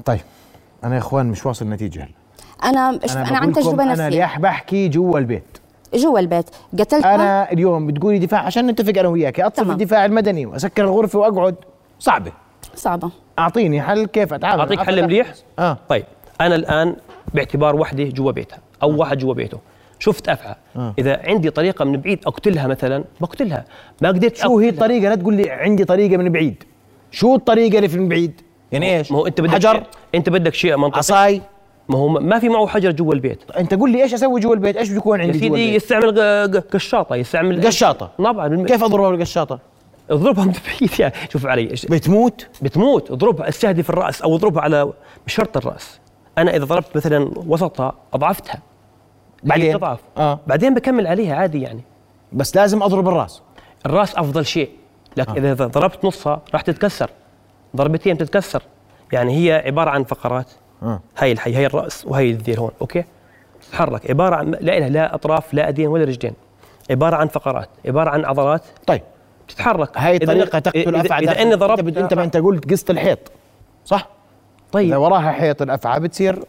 طيب 0.06 0.20
أنا 0.84 0.94
يا 0.96 1.00
إخوان 1.00 1.26
مش 1.26 1.46
واصل 1.46 1.70
نتيجة 1.70 2.00
هلا. 2.04 2.10
أنا 2.64 2.90
أنا, 2.90 3.30
أنا 3.30 3.38
عن 3.38 3.54
تجربة 3.54 3.84
أنا 3.84 3.92
نفسية. 3.92 4.08
رياح 4.08 4.40
بحكي 4.40 4.88
جوا 4.88 5.20
البيت. 5.20 5.58
جوا 5.94 6.20
البيت. 6.20 6.50
قتلتها؟ 6.80 7.16
أنا 7.16 7.52
اليوم 7.52 7.88
بتقولي 7.88 8.20
دفاع 8.20 8.40
عشان 8.40 8.68
نتفق 8.68 9.00
أنا 9.00 9.08
وياك. 9.08 9.40
أتصل 9.40 9.64
تمام. 9.64 9.78
بالدفاع 9.78 10.06
المدني 10.06 10.46
وأسكر 10.46 10.84
الغرفة 10.84 11.20
وأقعد. 11.20 11.56
صعبة. 12.00 12.32
صعبة. 12.76 13.12
أعطيني 13.40 13.82
حل 13.82 14.06
كيف 14.06 14.34
أتعامل. 14.34 14.60
أعطيك 14.60 14.80
حل. 14.80 15.04
مليح؟ 15.04 15.34
آه. 15.60 15.78
طيب 15.90 16.04
أنا 16.42 16.56
الآن 16.56 16.96
باعتبار 17.34 17.76
وحدة 17.76 18.04
جوا 18.04 18.32
بيتها. 18.32 18.60
أو 18.84 18.98
واحد 18.98 19.18
جوا 19.18 19.34
بيته. 19.34 19.58
شفت 20.00 20.30
أفعى. 20.30 20.56
آه. 20.76 20.94
إذا 21.00 21.22
عندي 21.28 21.50
طريقة 21.50 21.86
من 21.86 21.98
بعيد 21.98 22.20
أقتلها 22.28 22.68
مثلا 22.68 23.04
بقتلها. 23.22 23.66
ما 24.02 24.08
قدرت 24.08 24.36
شو 24.38 24.60
هي. 24.60 24.70
الطريقة؟ 24.70 25.10
لا 25.10 25.16
تقول 25.16 25.34
لي 25.34 25.50
عندي 25.50 25.86
طريقة 25.86 26.18
من 26.18 26.30
بعيد. 26.32 26.64
شو 27.12 27.36
الطريقة 27.36 27.78
اللي 27.78 27.88
في 27.90 28.00
من 28.00 28.10
بعيد؟ 28.10 28.42
يعني 28.72 28.98
إيش؟ 28.98 29.12
ما 29.12 29.18
هو 29.18 29.28
أنت 29.28 29.42
بدك 29.42 29.52
حجر؟ 29.52 29.74
شيء. 29.74 29.84
أنت 30.16 30.30
بدك 30.30 30.54
شيء 30.54 30.78
منطقي. 30.78 30.98
عصاي؟ 30.98 31.42
ما 31.90 31.98
هو 31.98 32.08
ما 32.10 32.40
في 32.40 32.50
معه 32.50 32.68
حجر 32.68 32.92
جوا 32.92 33.14
البيت. 33.14 33.40
أنت 33.58 33.74
قول 33.74 33.92
لي 33.92 34.04
إيش 34.04 34.14
أسوي 34.14 34.40
جوا 34.40 34.54
البيت؟ 34.54 34.78
إيش 34.78 34.90
بده 34.90 34.98
يكون 34.98 35.20
يا 35.20 35.26
عندي 35.26 35.40
جوا 35.40 35.58
سيدي 35.58 35.66
البيت؟ 35.66 35.84
يستعمل 35.84 36.62
قشاطة 36.74 37.16
يستعمل 37.16 37.68
قشاطة. 37.68 38.12
طبعا 38.18 38.48
بالم- 38.48 38.66
كيف 38.66 38.84
أضربها 38.84 39.12
بالقشاطة؟ 39.12 39.60
اضربها 40.10 40.46
من 40.46 40.54
بعيد 40.68 41.00
يعني. 41.00 41.14
شوف 41.30 41.46
علي 41.46 41.70
إيش- 41.70 41.90
بتموت؟ 41.92 42.48
بتموت. 42.62 43.12
اضربها 43.12 43.50
استهدف 43.50 43.90
الرأس 43.90 44.22
أو 44.22 44.36
اضربها 44.36 44.62
على 44.62 44.94
مش 45.28 45.34
شرط 45.34 45.58
الرأس. 45.58 46.00
أنا 46.38 46.56
إذا 46.56 46.66
ضربت 46.66 46.96
مثلا 46.96 47.32
وسطها 47.48 47.94
أضعفتها. 48.14 48.60
بعدين؟ 49.44 49.78
تضعف 49.78 50.00
آه. 50.18 50.40
بعدين 50.48 50.74
بكمل 50.74 51.08
عليها 51.08 51.36
عادي 51.36 51.62
يعني. 51.62 51.82
بس 52.34 52.56
لازم 52.56 52.84
أضرب 52.84 53.08
الراس. 53.08 53.42
الراس 53.86 54.16
أفضل 54.16 54.46
شيء. 54.46 54.70
لكن 55.18 55.46
إذا 55.46 55.68
ضربت 55.68 56.06
نصها 56.06 56.42
راح 56.54 56.62
تتكسر. 56.62 57.10
ضربتين 57.76 58.18
تتكسر. 58.18 58.64
يعني 59.12 59.36
هي 59.38 59.64
عبارة 59.66 59.90
عن 59.90 60.04
فقرات. 60.04 60.52
آه. 60.84 61.00
هاي 61.18 61.32
الحي 61.32 61.56
هاي 61.56 61.66
الرأس 61.66 62.06
وهي 62.06 62.32
الذيل 62.32 62.60
هون 62.60 62.72
أوكي؟ 62.82 63.04
تحرك 63.72 64.10
عبارة 64.10 64.36
عن 64.36 64.52
لا 64.52 64.80
لها 64.80 64.90
لا 64.90 65.16
أطراف 65.16 65.54
لا 65.54 65.68
ايدين 65.68 65.88
ولا 65.88 66.04
رجلين. 66.04 66.34
عبارة 66.92 67.16
عن 67.16 67.28
فقرات. 67.28 67.70
عبارة 67.86 68.10
عن 68.10 68.26
عضلات. 68.26 68.62
طيب. 68.88 69.02
تتحرك. 69.48 69.98
هاي 69.98 70.16
الطريقة 70.18 70.60
تقتل 70.60 71.02
إذا- 71.02 71.06
افعى 71.06 71.24
إذا. 71.24 71.42
إني 71.42 71.54
أنت 71.54 71.62
ضربت 71.62 71.82
بد- 71.84 71.98
أنت 71.98 72.14
ما 72.14 72.24
انت 72.24 72.38
قلت 72.38 72.72
قصه 72.72 72.86
الحيط 72.90 73.20
صح؟ 73.86 74.08
طيب. 74.72 74.88
إذا 74.88 74.98
وراها 74.98 75.32
حيط 75.32 75.62
الأفعى 75.62 76.00
بتصير. 76.00 76.40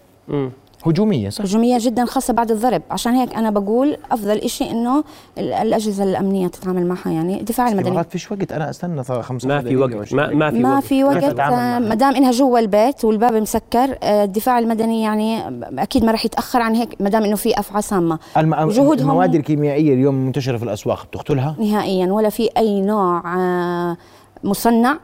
هجومية 0.86 1.28
صح؟ 1.28 1.44
هجومية 1.44 1.78
جدا 1.80 2.04
خاصة 2.04 2.34
بعد 2.34 2.50
الضرب. 2.50 2.82
عشان 2.90 3.12
هيك 3.14 3.34
أنا 3.34 3.50
بقول 3.50 3.96
أفضل 4.10 4.38
إشي 4.38 4.70
إنه 4.70 5.04
ال- 5.38 5.52
الأجهزة 5.52 6.04
الأمنية 6.04 6.46
تتعامل 6.48 6.86
معها 6.86 7.10
يعني 7.10 7.40
الدفاع 7.40 7.68
المدني. 7.68 7.90
مرات 7.90 8.10
فيش 8.10 8.32
وقت. 8.32 8.52
أنا 8.52 8.70
أستنى 8.70 9.04
15 9.04 9.48
ما 9.48 9.62
في 9.62 9.76
وقت. 9.76 10.12
ما, 10.14 10.26
ما 10.34 10.50
في 10.50 10.58
ما 10.58 10.74
وقت. 10.74 10.84
في 10.84 11.04
وقت؟ 11.04 11.40
ما 11.80 11.94
دام 11.94 12.14
إنها 12.14 12.30
جوا 12.30 12.58
البيت 12.58 13.04
والباب 13.04 13.32
مسكر 13.34 13.96
آه، 14.02 14.24
الدفاع 14.24 14.58
المدني 14.58 15.02
يعني 15.02 15.42
أكيد 15.82 16.04
ما 16.04 16.12
راح 16.12 16.24
يتأخر 16.24 16.62
عن 16.62 16.74
هيك 16.74 16.96
ما 17.00 17.08
دام 17.08 17.22
إنه 17.24 17.36
في 17.36 17.58
أفعى 17.60 17.82
سامة. 17.82 18.18
الم... 18.36 18.54
جهودهم- 18.70 19.00
المواد 19.10 19.34
الكيميائية 19.34 19.94
اليوم 19.94 20.14
منتشرة 20.14 20.56
في 20.56 20.62
الأسواق 20.64 21.06
بتقتلها؟ 21.06 21.56
نهائيا 21.58 22.12
ولا 22.12 22.28
في 22.28 22.48
أي 22.56 22.80
نوع 22.80 23.22
آه، 23.36 23.96
مصنع 24.44 24.96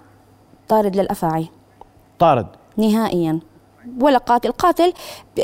طارد 0.69 0.97
للأفاعي. 0.97 1.49
طارد. 2.19 2.47
نهائيا. 2.77 3.39
ولا 4.01 4.19
قاتل. 4.19 4.51
قاتل 4.51 4.93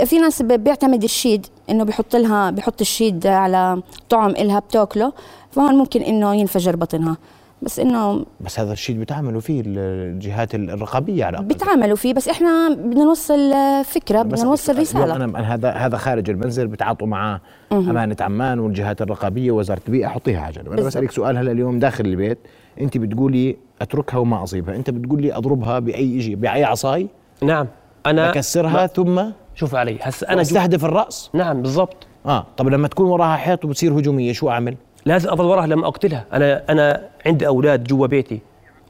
في 0.05 0.18
ناس 0.18 0.42
بيعتمد 0.42 1.03
الشيد 1.03 1.47
إنه 1.70 1.85
بيحط 1.85 2.16
لها 2.16 2.51
بيحط 2.51 2.81
الشيد 2.81 3.27
على 3.27 3.83
طعم 4.09 4.31
إلها 4.31 4.59
بتاكله 4.59 5.12
فهون 5.51 5.75
ممكن 5.75 6.03
إنه 6.03 6.35
ينفجر 6.35 6.77
بطنها. 6.77 7.16
بس 7.62 7.81
إنه 7.81 8.27
بس 8.40 8.61
هذا 8.61 8.73
الشيء 8.73 9.01
بتعملوا 9.01 9.40
فيه 9.40 9.62
الجهات 9.66 10.55
الرقابية 10.55 11.25
على 11.25 11.31
الأقل. 11.31 11.49
بيتعاملوا 11.49 11.97
فيه 11.97 12.14
بس 12.14 12.29
إحنا 12.29 12.68
بدنا 12.68 13.05
نوصل 13.05 13.53
فكرة 13.85 14.23
بدنا 14.23 14.44
نوصل 14.44 14.79
رسالة. 14.79 15.16
أنا 15.16 15.25
أنا 15.25 15.55
هذا 15.55 15.70
هذا 15.70 15.97
خارج 15.97 16.31
المنزل 16.31 16.66
بتعاطوا 16.66 17.07
معاه 17.07 17.40
أمانة 17.73 18.16
عمان 18.20 18.59
والجهات 18.59 19.03
الرقابية 19.03 19.51
ووزارة 19.51 19.81
البيئة. 19.87 20.09
حطيها 20.09 20.40
على 20.40 20.53
جنب. 20.53 20.73
أنا. 20.73 20.83
بسألك 20.83 21.11
سؤال 21.11 21.38
هلا 21.38 21.53
اليوم 21.53 21.79
داخل 21.79 22.07
البيت. 22.07 22.38
أنت 22.81 22.99
بتقولي 22.99 23.57
أتركها 23.81 24.18
وما 24.18 24.42
أصيبها. 24.42 24.77
أنت 24.77 24.90
بتقولي 24.90 25.37
أضربها 25.37 25.79
بأي 25.79 26.23
شيء 26.23 26.35
بأي 26.35 26.64
عصاي؟ 26.64 27.09
نعم. 27.42 27.66
أنا 28.07 28.31
اكسرها 28.31 28.87
ثم 28.87 29.23
شوف 29.55 29.75
علي 29.75 29.99
هسه 30.03 30.29
أنا. 30.29 30.43
أستهدف 30.43 30.85
الرأس؟ 30.85 31.31
نعم 31.35 31.62
بالضبط. 31.62 32.07
آه 32.27 32.47
طب 32.57 32.69
لما 32.69 32.88
تكون 32.88 33.07
وراها 33.07 33.37
حيط 33.37 33.64
وبتصير 33.64 33.99
هجومية 33.99 34.33
شو 34.33 34.51
أعمل؟ 34.51 34.77
لازم 35.07 35.31
اظل 35.31 35.45
وراها 35.45 35.67
لما 35.67 35.87
أقتلها. 35.87 36.25
أنا 36.33 36.62
أنا 36.69 37.09
عندي 37.27 37.47
أولاد 37.47 37.85
جوا 37.85 38.07
بيتي 38.07 38.40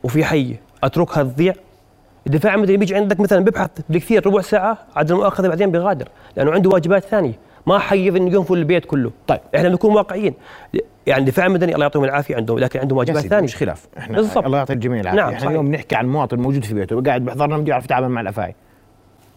وفي 0.03 0.25
حي 0.25 0.57
أتركها 0.85 1.23
تضيع. 1.23 1.55
الدفاع 2.27 2.55
المدني 2.55 2.77
بيجي 2.77 2.95
عندك 2.95 3.21
مثلا 3.21 3.45
بيبحث 3.45 3.71
بالكثير 3.89 4.27
ربع 4.27 4.41
ساعة 4.41 4.79
عدم 4.97 5.15
المؤاخذة 5.15 5.49
بعدين 5.49 5.71
بيغادر 5.71 6.09
لأنه 6.37 6.51
عنده 6.51 6.71
واجبات 6.71 7.05
ثانية. 7.05 7.39
ما 7.67 7.79
حيض 7.79 8.17
إنه 8.17 8.35
ينفذ 8.35 8.55
البيت 8.55 8.85
كله. 8.85 9.11
طيب. 9.27 9.41
إحنا 9.57 9.69
بنكون 9.69 9.95
واقعيين. 9.95 10.35
يعني 11.07 11.21
الدفاع 11.21 11.47
المدني 11.47 11.73
الله 11.73 11.85
يعطيهم 11.85 12.05
العافية 12.05 12.37
عندهم 12.37 12.59
لكن 12.59 12.81
عندهم 12.81 12.99
واجبات 12.99 13.27
ثانية. 13.27 13.45
مش 13.45 13.57
خلاف. 13.57 13.87
إحنا 13.99 14.17
بالضبط. 14.17 14.45
الله 14.45 14.59
يعطي 14.59 14.73
الجميع 14.73 15.01
العافية. 15.01 15.21
نعم، 15.21 15.29
إحنا 15.29 15.39
صحيح. 15.39 15.51
اليوم 15.51 15.69
بنحكي 15.69 15.97
عن 15.97 16.09
مواطن 16.09 16.39
موجود 16.39 16.65
في 16.65 16.75
بيته 16.75 17.03
قاعد 17.03 17.25
بيحضرنا 17.25 17.59
بده 17.59 17.71
يعرف 17.71 17.85
يتعامل 17.85 18.09
مع 18.09 18.21
الافاعي 18.21 18.55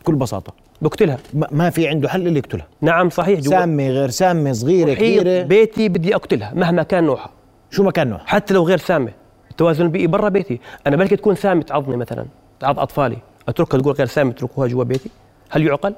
بكل 0.08 0.16
بساطة. 0.16 0.54
بقتلها. 0.82 1.18
ما 1.34 1.48
ما 1.52 1.70
في 1.70 1.88
عنده 1.88 2.10
حل 2.10 2.28
إلا 2.28 2.38
يقتلها. 2.38 2.68
نعم 2.82 3.10
صحيح. 3.10 3.40
جوا 3.40 3.60
سامه 3.60 3.90
غير 3.90 4.10
سامه 4.10 4.52
صغيرة 4.52 4.94
كبيرة. 4.94 5.44
بيتي 5.44 5.90
بدي 5.90 6.16
أقتلها 6.16 6.54
مهما 6.54 6.84
كان 6.84 7.04
نوعها. 7.04 7.30
شو 7.72 7.84
مكان 7.84 8.08
نوع 8.08 8.22
حتى 8.26 8.54
لو 8.54 8.64
غير 8.64 8.78
سامه 8.78 9.12
التوازن 9.52 9.86
البيئي 9.86 10.08
برا 10.08 10.30
بيتي. 10.30 10.60
أنا 10.88 10.96
بلكي 10.96 11.16
تكون 11.16 11.36
سامه 11.36 11.62
تعضني 11.62 11.98
مثلا 11.98 12.26
تعض 12.60 12.80
أطفالي. 12.80 13.18
أتركها 13.48 13.80
تقول 13.80 13.94
غير 13.94 14.08
سامه 14.08 14.32
اتركوها 14.32 14.68
جوا 14.68 14.84
بيتي؟ 14.84 15.10
هل 15.50 15.68
يعقل؟ 15.68 15.94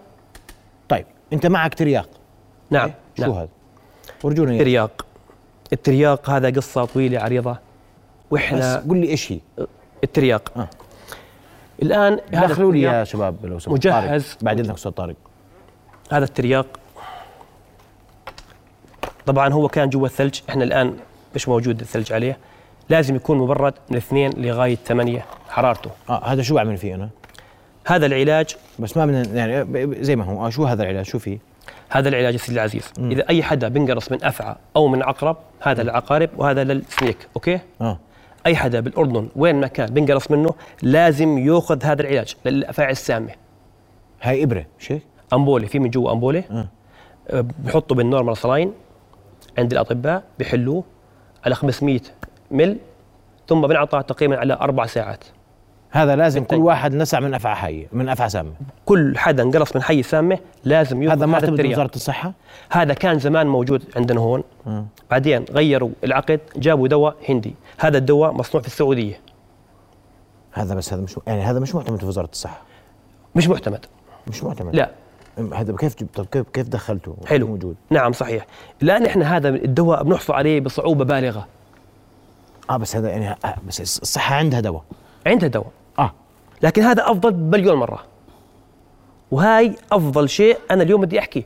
طيب 0.89 1.05
أنت 1.33 1.45
معك 1.45 1.73
ترياق. 1.73 2.09
نعم 2.69 2.91
شو 3.17 3.23
نعم. 3.23 3.31
هذا؟ 3.31 3.49
ورجونا 4.23 4.51
إياه. 4.51 4.59
الترياق 4.59 5.05
الترياق 5.73 6.29
هذا 6.29 6.49
قصة 6.49 6.85
طويلة 6.85 7.19
عريضة. 7.19 7.51
بس 7.51 7.57
وإحنا 8.31 8.75
قل 8.89 8.97
لي 8.97 9.09
إيش 9.09 9.31
هي؟ 9.31 9.39
الترياق. 10.03 10.51
آه. 10.57 10.69
الآن 11.81 12.19
هذا 12.33 12.47
دخلوا 12.47 12.71
لي 12.73 12.81
يا 12.81 13.03
شباب 13.03 13.45
لو 13.45 13.59
سمحت 13.59 13.77
مجهز. 13.77 14.23
طارق. 14.23 14.43
بعد 14.43 14.59
إذنك 14.59 14.75
أستاذ 14.75 14.91
طارق. 14.91 15.15
هذا 16.11 16.23
الترياق 16.23 16.65
طبعا 19.25 19.53
هو 19.53 19.67
كان 19.67 19.89
جوا 19.89 20.05
الثلج. 20.05 20.39
إحنا 20.49 20.63
الآن 20.63 20.95
مش 21.35 21.49
موجود 21.49 21.79
الثلج 21.81 22.13
عليه. 22.13 22.37
لازم 22.89 23.15
يكون 23.15 23.37
مبرد 23.37 23.73
من 23.89 23.97
اثنين 23.97 24.31
لغاية 24.37 24.75
ثمانية 24.75 25.25
حرارته. 25.49 25.89
آه 26.09 26.25
هذا 26.25 26.41
شو 26.41 26.55
بعمل 26.55 26.77
فيه 26.77 26.95
أنا؟ 26.95 27.09
هذا 27.87 28.05
العلاج. 28.05 28.55
بس 28.79 28.97
ما 28.97 29.05
بدنا 29.05 29.23
يعني 29.35 29.65
زي 30.03 30.15
ما 30.15 30.25
هو. 30.25 30.47
آه 30.47 30.49
شو 30.49 30.65
هذا 30.65 30.83
العلاج؟ 30.83 31.05
شو 31.05 31.19
فيه؟ 31.19 31.39
هذا 31.89 32.09
العلاج 32.09 32.33
يا 32.33 32.39
سيدي 32.39 32.53
العزيز. 32.53 32.91
إذا 32.99 33.29
أي 33.29 33.43
حدا 33.43 33.67
بنقرص 33.67 34.11
من 34.11 34.23
أفعى 34.23 34.55
أو 34.75 34.87
من 34.87 35.03
عقرب 35.03 35.37
هذا 35.61 35.83
للعقارب 35.83 36.29
وهذا 36.37 36.63
لل 36.63 36.79
snake 36.79 37.17
okay؟ 37.35 37.59
آه. 37.81 37.97
أي 38.49 38.55
حدا 38.55 38.79
بالأردن 38.79 39.29
وين 39.35 39.55
ما 39.55 39.67
كان 39.67 39.93
بينقرص 39.93 40.31
منه 40.31 40.53
لازم 40.81 41.37
يأخذ 41.37 41.83
هذا 41.83 42.01
العلاج 42.01 42.35
للافاعي 42.45 42.91
السامة 42.91 43.31
هاي 44.21 44.43
إبرة 44.43 44.65
مش 44.79 44.91
هيك؟ 44.91 45.01
أمبولي 45.33 45.67
في 45.67 45.79
من 45.79 45.89
جوا 45.89 46.11
أمبولي 46.11 46.43
آه. 46.51 46.67
آه، 47.29 47.45
بحطوا 47.59 47.97
بال 47.97 48.07
normal 48.07 48.37
saline 48.37 48.73
عند 49.57 49.71
الأطباء 49.71 50.23
بحلوه 50.39 50.83
على 51.45 51.55
500 51.55 51.99
مل 52.51 52.77
ثم 53.47 53.61
بنعطى 53.61 54.03
تقريبا 54.07 54.37
على 54.37 54.53
أربع 54.53 54.85
ساعات 54.85 55.23
هذا 55.91 56.15
لازم 56.15 56.43
كل. 56.43 56.55
واحد 56.55 56.93
نسع 56.93 57.19
من 57.19 57.33
أفعى 57.33 57.55
حيه 57.55 57.87
من 57.91 58.09
أفعى 58.09 58.29
سامه 58.29 58.51
كل 58.85 59.17
حدا 59.17 59.43
انقرص 59.43 59.75
من 59.75 59.81
حي 59.81 60.03
سامه 60.03 60.39
لازم 60.65 61.03
ياخذ 61.03 61.17
هذا 61.17 61.25
معتمد 61.25 61.49
الترياق. 61.49 61.73
وزارة 61.73 61.91
الصحة؟ 61.95 62.33
هذا 62.71 62.93
كان 62.93 63.19
زمان 63.19 63.47
موجود 63.47 63.83
عندنا 63.95 64.19
هون. 64.19 64.43
آه. 64.67 64.85
بعدين 65.11 65.45
غيروا 65.51 65.89
العقد 66.03 66.39
جابوا 66.55 66.87
دواء 66.87 67.15
هندي. 67.29 67.55
هذا 67.77 67.97
الدواء 67.97 68.31
مصنوع 68.31 68.61
في 68.61 68.67
السعودية. 68.67 69.19
هذا 70.51 70.75
بس 70.75 70.93
هذا 70.93 71.01
مش 71.01 71.15
يعني 71.27 71.41
هذا 71.41 71.59
مش 71.59 71.75
معتمد 71.75 71.99
في 71.99 72.05
وزارة 72.05 72.29
الصحة؟ 72.31 72.61
مش 73.35 73.47
معتمد. 73.47 73.85
مش 74.27 74.43
معتمد؟ 74.43 74.75
لا. 74.75 74.91
هذا 75.53 75.75
كيف 75.75 75.95
طب 76.15 76.25
كيف 76.25 76.45
كيف 76.53 76.67
دخلته؟ 76.67 77.15
حلو. 77.25 77.47
موجود؟ 77.47 77.75
نعم 77.89 78.11
صحيح. 78.11 78.45
الآن 78.83 79.05
إحنا 79.05 79.37
هذا 79.37 79.49
الدواء 79.49 80.03
بنحصل 80.03 80.33
عليه 80.33 80.59
بصعوبة 80.59 81.05
بالغة. 81.05 81.47
آه 82.69 82.77
بس 82.77 82.95
هذا 82.95 83.09
يعني 83.09 83.29
آه 83.45 83.55
بس 83.67 83.81
الصحة 83.81 84.35
عندها 84.35 84.59
دواء. 84.59 84.83
عندها 85.27 85.49
دواء. 85.49 85.71
لكن 86.63 86.81
هذا 86.81 87.11
أفضل 87.11 87.31
بمليون 87.31 87.77
مرة. 87.77 88.03
وهاي 89.31 89.75
أفضل 89.91 90.29
شيء 90.29 90.57
أنا 90.71 90.83
اليوم 90.83 91.01
بدي 91.01 91.19
أحكي. 91.19 91.45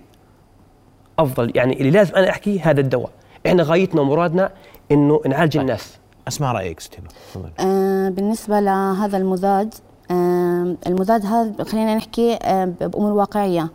أفضل 1.19 1.52
يعني 1.56 1.80
اللي 1.80 1.91
لازم 1.91 2.15
أنا 2.15 2.30
احكي 2.30 2.60
هذا 2.60 2.82
الدواء. 2.82 3.10
إحنا 3.45 3.63
غايتنا 3.63 4.02
ومرادنا 4.02 4.52
إنه 4.91 5.21
نعالج 5.26 5.58
الناس. 5.58 5.97
أسمع 6.28 6.52
رأيك 6.52 6.80
ستيفا 6.80 7.08
تفضل. 7.08 7.49
آه 7.60 8.10
بالنسبة 8.10 8.60
لهذا 8.60 9.17
المذاد 9.17 9.73
آه 10.12 10.76
المذاد 10.88 11.26
هذا 11.26 11.63
خلينا 11.63 11.95
نحكي 11.95 12.34
آه 12.41 12.65
بأمور 12.65 13.12
واقعية. 13.12 13.69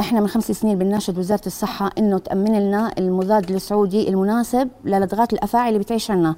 إحنا 0.00 0.20
من 0.20 0.28
خمس 0.28 0.52
سنين 0.52 0.78
بنناشد 0.78 1.18
وزارة 1.18 1.46
الصحة 1.46 1.90
إنه 1.98 2.18
تأمن 2.18 2.60
لنا 2.60 2.92
المذاد 2.98 3.50
السعودي 3.50 4.08
المناسب 4.08 4.68
للدغات 4.84 5.32
الأفاعي 5.32 5.68
اللي 5.68 5.78
بتعيش 5.78 6.10
عنا. 6.10 6.36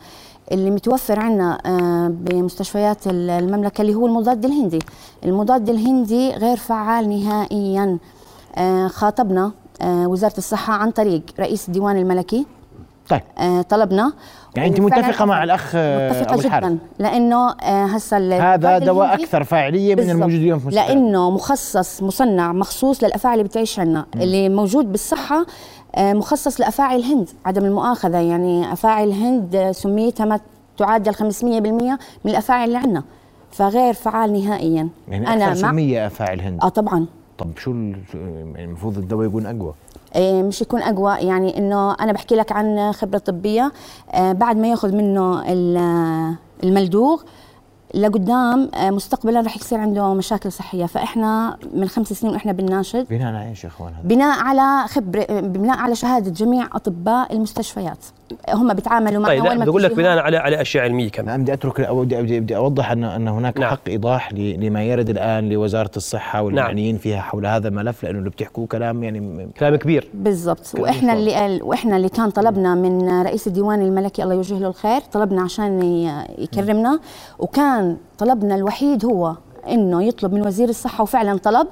اللي 0.53 0.71
متوفر 0.71 1.21
عنا 1.21 1.59
آه 1.67 2.09
بمستشفيات 2.09 3.07
ال- 3.07 3.31
المملكة 3.31 3.83
اللي 3.83 3.95
هو 3.95 4.07
المضاد 4.07 4.45
الهندي. 4.45 4.79
المضاد 5.25 5.69
الهندي 5.69 6.31
غير 6.31 6.57
فعال 6.57 7.09
نهائيا. 7.09 7.99
آه 8.57 8.89
خاطبنا 8.89 9.53
آه 9.83 10.07
وزارة 10.09 10.39
الصحة 10.39 10.73
عن 10.75 10.91
طريق 10.91 11.23
رئيس 11.41 11.69
الديوان 11.69 11.97
الملكي. 11.97 12.47
طيب. 13.09 13.21
طلبنا. 13.69 14.13
يعني 14.57 14.69
أنت 14.69 14.81
متفقة 14.81 15.25
مع 15.25 15.45
الأخ 15.45 15.73
أبو 15.75 16.41
الحارث. 16.41 16.67
جدا 16.67 16.79
لأنه 16.99 17.51
هسه 17.63 18.55
هذا 18.55 18.79
دواء 18.79 19.15
أكثر 19.15 19.45
فاعلية 19.45 19.95
من. 19.95 20.11
الموجود 20.11 20.35
اليوم 20.35 20.59
في 20.59 20.65
المستشفى. 20.65 20.89
لأنه 20.95 21.31
مخصص 21.31 22.03
مصنع 22.03 22.53
مخصوص 22.53 23.05
للافاعي 23.05 23.35
اللي 23.35 23.45
بتعيش 23.45 23.79
عنا 23.81 24.07
اللي 24.15 24.49
موجود 24.49 24.93
بالصحة 24.93 25.47
مخصص 25.99 26.61
لافاعي 26.61 26.97
الهند 26.97 27.29
عدم 27.47 27.65
المؤاخذة. 27.65 28.19
يعني 28.19 28.73
افاعي 28.73 29.05
الهند 29.05 29.55
آه، 29.57 29.73
سميتها 29.73 30.27
ما 30.27 30.41
تعادل 30.79 31.15
500% 31.15 31.19
من 32.25 32.31
الافاعي 32.31 32.65
اللي 32.65 32.79
عنا 32.79 33.03
فغير 33.51 33.95
فعال 33.95 34.33
نهائيا. 34.33 34.89
يعني 35.09 35.45
أكثر 35.47 35.55
سمية 35.55 36.07
افاعي 36.07 36.35
الهند؟ 36.35 36.61
آه 36.63 36.69
طبعا. 36.69 37.07
طب 37.39 37.51
شو 37.59 37.71
يعني 37.71 38.65
المفروض 38.65 38.99
الدواء 38.99 39.27
يكون 39.27 39.47
أقوى؟ 39.47 39.75
إيه، 40.17 40.43
مش 40.43 40.63
يكون 40.63 40.83
أقوى. 40.83 41.15
يعني 41.21 41.59
إنه 41.59 41.95
أنا 41.95 42.13
بحكي 42.13 42.35
لك 42.37 42.53
عن 42.53 42.93
خبرة 42.93 43.19
طبية 43.19 43.73
آه، 44.13 44.33
بعد 44.33 44.57
ما 44.57 44.69
ياخذ 44.71 44.95
منه 44.95 45.43
ال- 45.53 46.35
الملدوغ 46.65 47.23
لقدام 47.99 48.71
آه، 48.75 48.91
مستقبلا 48.91 49.41
رح 49.41 49.57
يصير 49.57 49.79
عنده 49.79 50.15
مشاكل 50.15 50.53
صحية. 50.53 50.87
فإحنا 50.87 51.57
من 51.75 51.89
خمس 51.89 52.13
سنين 52.13 52.33
وإحنا 52.33 52.53
بنناشد 52.53 53.07
بناء 53.11 53.27
على 53.35 53.49
إيش 53.49 53.65
يا 53.65 53.69
إخوان؟ 53.69 53.93
هذا؟ 53.95 54.09
بناء 54.09 54.39
على 54.39 54.89
خبرة 54.89 55.41
بناء 55.41 55.79
على 55.79 55.95
شهادة 55.95 56.31
جميع 56.31 56.67
أطباء 56.73 57.33
المستشفيات. 57.33 57.99
هم 58.51 58.75
بيتعاملوا 58.75 59.23
معنا 59.23 59.49
طيب 59.49 59.59
لا 59.59 59.65
بقول 59.65 59.83
لك. 59.83 59.95
بناء 59.95 60.19
على 60.19 60.37
على 60.37 60.61
أشياء 60.61 60.85
علمية 60.85 61.09
كمان. 61.09 61.35
أنا 61.35 61.43
بدي 61.43 61.53
أترك 61.53 61.81
بدي 61.91 62.23
بدي, 62.23 62.41
بدي 62.41 62.57
أوضح 62.57 62.91
ان 62.91 63.05
ان 63.05 63.29
هناك 63.29 63.59
نعم. 63.59 63.71
حق 63.71 63.81
إيضاح 63.89 64.33
ل- 64.33 64.67
لما 64.67 64.83
يرد 64.85 65.11
الآن 65.11 65.49
لوزارة 65.49 65.91
الصحة 65.97 66.43
والمعنيين 66.43 66.99
فيها 66.99 67.21
حول 67.21 67.47
هذا 67.47 67.69
الملف 67.69 68.05
لأنه 68.05 68.19
اللي 68.19 68.31
بتحكوه 68.31 68.67
كلام 68.67 69.05
يعني 69.05 69.49
كلام 69.59 69.77
كبير. 69.77 70.09
بالضبط. 70.15 70.75
وإحنا. 70.79 71.13
اللي 71.13 71.35
قال 71.35 71.63
وإحنا 71.63 71.97
اللي 71.97 72.09
كان 72.09 72.31
طلبنا 72.31 72.75
من 72.75 73.23
رئيس 73.23 73.47
الديوان 73.47 73.83
الملكي 73.83 74.23
الله 74.23 74.35
يوجه 74.35 74.59
له 74.59 74.69
الخير 74.69 75.01
طلبنا 75.13 75.43
عشان 75.43 75.83
يكرمنا 76.39 77.01
وكان 77.39 77.97
طلبنا 78.19 78.55
الوحيد 78.55 79.05
هو 79.05 79.35
إنه 79.69 80.03
يطلب 80.03 80.35
من 80.35 80.47
وزير 80.47 80.69
الصحة 80.69 81.03
وفعلا 81.03 81.39
طلب. 81.39 81.67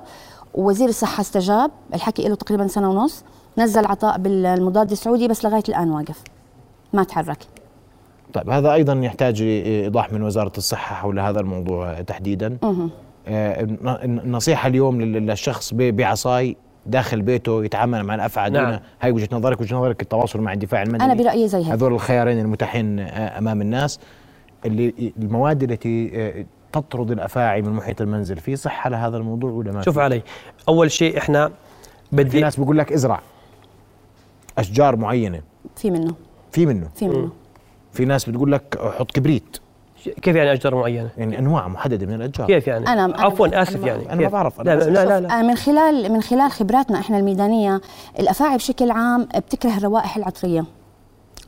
ووزير 0.54 0.88
الصحة 0.88 1.20
استجاب. 1.20 1.70
الحكي 1.94 2.28
له 2.28 2.34
تقريبا 2.34 2.66
سنة 2.66 2.90
ونص. 2.90 3.24
نزل 3.58 3.86
عطاء 3.86 4.18
بالمضاد 4.18 4.90
السعودي 4.90 5.28
بس 5.28 5.44
لغاية 5.44 5.62
الآن 5.68 5.90
واقف. 5.90 6.22
ما 6.96 7.04
تحرك. 7.04 7.38
طيب 8.32 8.50
هذا 8.50 8.72
أيضا 8.72 8.92
يحتاج 8.94 9.42
إيضاح 9.42 10.12
من 10.12 10.22
وزارة 10.22 10.52
الصحة 10.58 10.94
حول 10.94 11.20
هذا 11.20 11.40
الموضوع 11.40 12.00
تحديدا. 12.00 12.58
آه، 13.28 13.60
الن- 13.60 14.20
النصيحة 14.24 14.68
اليوم 14.68 15.00
لل- 15.00 15.26
للشخص 15.26 15.74
بعصاي 15.74 16.56
داخل 16.86 17.22
بيته 17.22 17.64
يتعامل 17.64 18.02
مع 18.02 18.14
الأفعى 18.14 18.50
نعم. 18.50 18.70
دون 18.70 18.78
هاي 19.00 19.12
وجهة 19.12 19.28
نظرك 19.32 19.60
وجهة 19.60 19.76
نظرك 19.76 20.02
التواصل 20.02 20.40
مع 20.40 20.52
الدفاع 20.52 20.82
المدني. 20.82 21.04
أنا 21.04 21.14
برأيي 21.14 21.48
زي 21.48 21.58
هيك. 21.58 21.66
هذول 21.66 21.92
الخيارين 21.92 22.38
المتاحين 22.38 22.98
آه، 23.00 23.38
أمام 23.38 23.60
الناس. 23.62 24.00
اللي 24.66 25.12
المواد 25.18 25.62
التي 25.62 26.10
آه، 26.14 26.44
تطرد 26.72 27.10
الأفاعي 27.10 27.62
من 27.62 27.72
محيط 27.72 28.00
المنزل 28.00 28.36
في 28.36 28.56
صحة 28.56 28.90
لهذا 28.90 29.16
الموضوع 29.16 29.50
ولا 29.50 29.72
ما 29.72 29.82
شوف 29.82 29.94
في؟ 29.94 30.00
علي 30.04 30.22
أول 30.68 30.90
شيء 30.90 31.18
إحنا 31.18 31.48
في 31.48 31.52
بدي 32.12 32.40
ناس 32.40 32.56
بيقول 32.60 32.78
لك 32.78 32.92
إزرع 32.92 33.20
أشجار 34.58 34.96
معينة. 34.96 35.40
في 35.76 35.90
منه. 35.90 36.14
في 36.56 36.66
منه. 36.66 36.88
في 36.94 37.08
منه. 37.08 37.30
في 37.92 38.04
ناس 38.04 38.24
بتقول 38.28 38.52
لك 38.52 38.78
حط 38.98 39.10
كبريت. 39.10 39.56
كيف 40.22 40.36
يعني 40.36 40.52
أشجار 40.52 40.74
معينة؟ 40.74 41.08
يعني 41.18 41.38
أنواع 41.38 41.68
محددة 41.68 42.06
من 42.06 42.14
الأشجار. 42.14 42.46
كيف 42.46 42.66
يعني؟ 42.66 42.86
أنا- 42.86 42.88
أنا- 43.16 43.20
عفوا 43.20 43.62
آسف 43.62 43.82
أنا- 43.82 43.86
يعني. 43.86 44.12
أنا 44.12 44.22
ما؟ 44.22 44.28
بعرف، 44.28 44.60
أنا 44.60 44.70
لا 44.70 44.74
لا 44.74 44.90
لا, 44.90 45.04
بشوف. 45.18 45.30
لا. 45.30 45.38
آه، 45.40 45.42
من 45.42 45.54
خلال 45.54 46.12
من 46.12 46.22
خلال 46.22 46.50
خبراتنا 46.50 46.98
إحنا 47.00 47.18
الميدانية 47.18 47.80
الأفاعي 48.18 48.56
بشكل 48.56 48.90
عام 48.90 49.28
بتكره 49.36 49.76
الروائح 49.76 50.16
العطرية. 50.16 50.64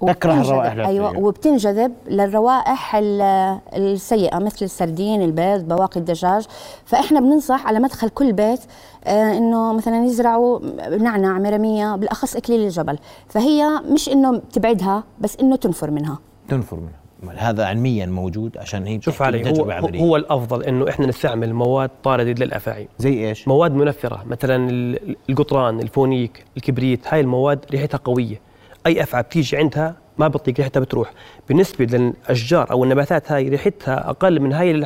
تكره 0.00 0.32
وبتنجذب- 0.32 0.50
الروائح. 0.50 0.86
أيوه 0.88 1.18
وبتنجذب 1.18 1.92
للروائح 2.08 2.96
ال- 2.96 3.58
السيئة 3.76 4.38
مثل 4.38 4.64
السردين 4.64 5.22
البيض 5.22 5.68
بواقي 5.68 6.00
الدجاج. 6.00 6.46
فإحنا 6.84 7.20
بننصح 7.20 7.66
على 7.66 7.78
مدخل 7.80 8.08
كل 8.08 8.32
بيت 8.32 8.60
آه 9.04 9.38
إنه 9.38 9.72
مثلا 9.72 10.04
يزرعوا 10.04 10.60
نعناع 10.98 11.38
مرميه 11.38 11.96
بالأخص 11.96 12.36
اكليل 12.36 12.60
الجبل. 12.60 12.98
فهي 13.28 13.68
مش 13.92 14.08
إنه 14.08 14.38
تبعدها 14.52 15.04
بس 15.20 15.36
إنه 15.36 15.56
تنفر 15.56 15.90
منها. 15.90 16.18
تنفر 16.48 16.76
منها. 16.76 16.98
هذا 17.36 17.64
علميا 17.64 18.06
موجود 18.06 18.58
عشان 18.58 18.86
هي 18.86 19.00
شوف 19.00 19.22
علي 19.22 19.60
هو, 19.60 19.70
عملية. 19.70 20.00
هو 20.00 20.16
الأفضل 20.16 20.62
إنه 20.64 20.88
إحنا 20.88 21.06
نستعمل 21.06 21.54
مواد 21.54 21.90
طاردة 22.04 22.44
للافاعي 22.44 22.88
زي 22.98 23.28
إيش؟ 23.28 23.48
مواد 23.48 23.72
منفرة 23.72 24.22
مثلا 24.26 24.70
ال- 24.70 25.16
القطران 25.30 25.80
الفونيك 25.80 26.44
الكبريت 26.56 27.00
هاي 27.08 27.20
المواد 27.20 27.64
ريحتها 27.70 27.98
قوية. 27.98 28.40
أي 28.88 29.02
افعى 29.02 29.22
بتيجي 29.22 29.56
عندها 29.56 29.94
ما 30.18 30.28
بتطيق 30.28 30.56
ريحتها 30.58 30.80
بتروح. 30.80 31.12
بالنسبة 31.48 31.84
للأشجار 31.84 32.70
أو 32.70 32.84
النباتات 32.84 33.32
هاي 33.32 33.48
ريحتها 33.48 34.10
أقل 34.10 34.40
من 34.40 34.52
هاي 34.52 34.82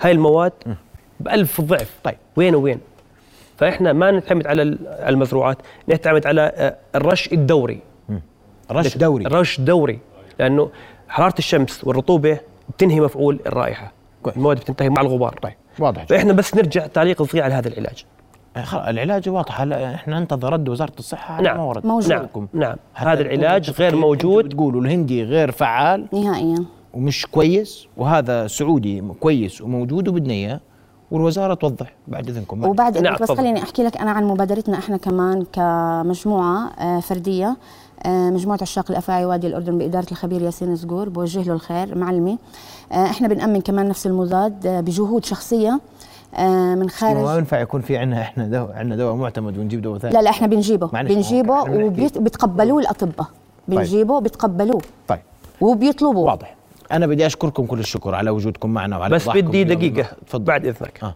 هاي 0.00 0.12
المواد 0.12 0.52
بألف 1.20 1.60
ضعف. 1.60 1.90
طيب. 2.04 2.16
وين 2.36 2.54
وين؟ 2.54 2.80
فإحنا 3.56 3.92
ما 3.92 4.10
نعتمد 4.10 4.46
على 4.46 4.62
ال- 4.62 4.78
على 4.88 5.08
المزروعات 5.14 5.58
نعتمد 5.86 6.26
على 6.26 6.52
آه، 6.54 6.76
الرش 6.94 7.32
الدوري. 7.32 7.80
رش 8.70 8.96
دوري. 8.98 9.26
الرش 9.26 9.60
دوري. 9.60 9.98
لأنه 10.38 10.70
حرارة 11.08 11.34
الشمس 11.38 11.84
والرطوبة 11.84 12.38
بتنهي 12.68 13.00
مفعول 13.00 13.40
الرائحة. 13.46 13.92
المواد 14.36 14.56
بتنتهي 14.56 14.88
مع 14.88 15.02
الغبار. 15.02 15.38
طيب 15.42 15.54
واضح. 15.78 16.04
فإحنا 16.06 16.32
بس 16.32 16.54
نرجع 16.54 16.86
تعليق 16.86 17.22
صغير 17.22 17.44
على 17.44 17.54
هذا 17.54 17.68
العلاج. 17.68 18.04
العلاج 18.74 19.28
واضح. 19.28 19.60
هلا 19.60 19.94
إحنا 19.94 20.20
ننتظر 20.20 20.52
رد 20.52 20.68
وزارة 20.68 20.92
الصحة 20.98 21.34
على 21.34 21.44
نعم. 21.44 21.56
ما 21.56 21.62
ورد. 21.62 21.86
موجود. 21.86 22.12
نعم. 22.12 22.48
نعم. 22.52 22.76
هذا 22.94 23.22
العلاج. 23.22 23.70
غير 23.70 23.96
موجود. 23.96 24.44
بتقولوا 24.44 24.80
الهندي 24.80 25.24
غير 25.24 25.50
فعال 25.50 26.08
نهائيا. 26.12 26.64
ومش 26.94 27.26
كويس 27.26 27.86
وهذا 27.96 28.46
سعودي 28.46 29.02
كويس 29.20 29.60
وموجود 29.60 30.08
وبدنا 30.08 30.32
اياه 30.32 30.60
والوزارة 31.10 31.54
توضح 31.54 31.94
بعد 32.08 32.28
إذنكم. 32.28 32.64
وبعد 32.64 32.94
نعم، 32.98 33.04
نعم 33.04 33.16
بس. 33.22 33.32
خليني 33.32 33.62
أحكي 33.62 33.82
لك 33.82 33.96
أنا 33.96 34.10
عن 34.10 34.24
مبادرتنا 34.24 34.78
إحنا 34.78 34.96
كمان 34.96 35.44
كمجموعة 35.52 36.70
آه، 36.78 37.00
فردية. 37.00 37.56
آه، 38.06 38.30
مجموعة 38.30 38.58
عشاق 38.62 38.90
الأفاعي 38.90 39.24
وادي 39.24 39.46
الأردن 39.46 39.78
بإدارة 39.78 40.06
الخبير 40.12 40.42
ياسين 40.42 40.76
زقور 40.76 41.08
بوجه 41.08 41.42
له 41.42 41.52
الخير 41.52 41.98
معلمي. 41.98 42.38
آه، 42.92 43.04
إحنا 43.06 43.28
بنأمن 43.28 43.60
كمان 43.60 43.88
نفس 43.88 44.06
المضاد 44.06 44.66
آه، 44.66 44.80
بجهود 44.80 45.24
شخصية. 45.24 45.80
آه، 46.34 46.74
من 46.74 46.82
ما 46.82 46.88
خارج. 46.88 47.38
ينفع 47.38 47.60
يكون 47.60 47.80
في 47.80 47.96
عندنا 47.96 48.20
إحنا 48.20 48.46
دواء 48.46 48.72
عندنا 48.72 48.96
دواء 48.96 49.14
معتمد 49.14 49.58
ونجيب 49.58 49.82
دواء 49.82 49.98
ثاني؟ 49.98 50.14
لا 50.14 50.22
لا 50.22 50.30
إحنا 50.30 50.46
بنجيبه. 50.46 50.90
معلش، 50.92 51.12
بنجيبه. 51.12 51.62
وبيتقبلوه 51.62 52.80
الأطباء. 52.80 53.26
بنجيبه 53.68 54.20
بيتقبلوه 54.20 54.80
طيب. 55.08 55.20
وبيطلبوا 55.60 56.26
واضح. 56.26 56.54
أنا 56.92 57.06
بدي 57.06 57.26
أشكركم 57.26 57.66
كل 57.66 57.78
الشكر 57.78 58.14
على 58.14 58.30
وجودكم 58.30 58.70
معنا 58.70 58.98
وعلى 58.98 59.14
بس 59.14 59.28
بدي. 59.28 59.64
دقيقة 59.64 60.06
تفضل. 60.26 60.44
بعد 60.44 60.66
إذنك. 60.66 61.00
آه. 61.02 61.14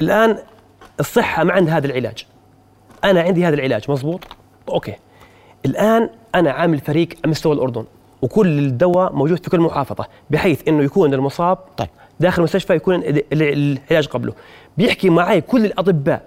الآن 0.00 0.38
الصحة 1.00 1.44
ما 1.44 1.52
عند 1.52 1.68
هذا 1.68 1.86
العلاج. 1.86 2.26
أنا 3.04 3.20
عندي 3.20 3.44
هذا 3.46 3.54
العلاج 3.54 3.90
مزبوط 3.90 4.20
أوكي. 4.68 4.94
الآن 5.66 6.10
أنا 6.34 6.50
عامل 6.50 6.78
فريق 6.80 7.08
على 7.24 7.30
مستوى 7.30 7.52
الأردن 7.54 7.84
وكل 8.22 8.58
الدواء 8.58 9.12
موجود 9.12 9.44
في 9.44 9.50
كل 9.50 9.60
محافظة 9.60 10.06
بحيث 10.30 10.68
إنه 10.68 10.82
يكون 10.82 11.14
المصاب 11.14 11.58
طيب. 11.76 11.88
داخل 12.20 12.38
المستشفى 12.38 12.74
يكون 12.74 12.94
ال- 12.94 13.24
ال- 13.32 13.78
العلاج 13.88 14.06
قبله. 14.06 14.32
بيحكي 14.76 15.10
معي 15.10 15.40
كل 15.40 15.64
الأطباء. 15.64 16.22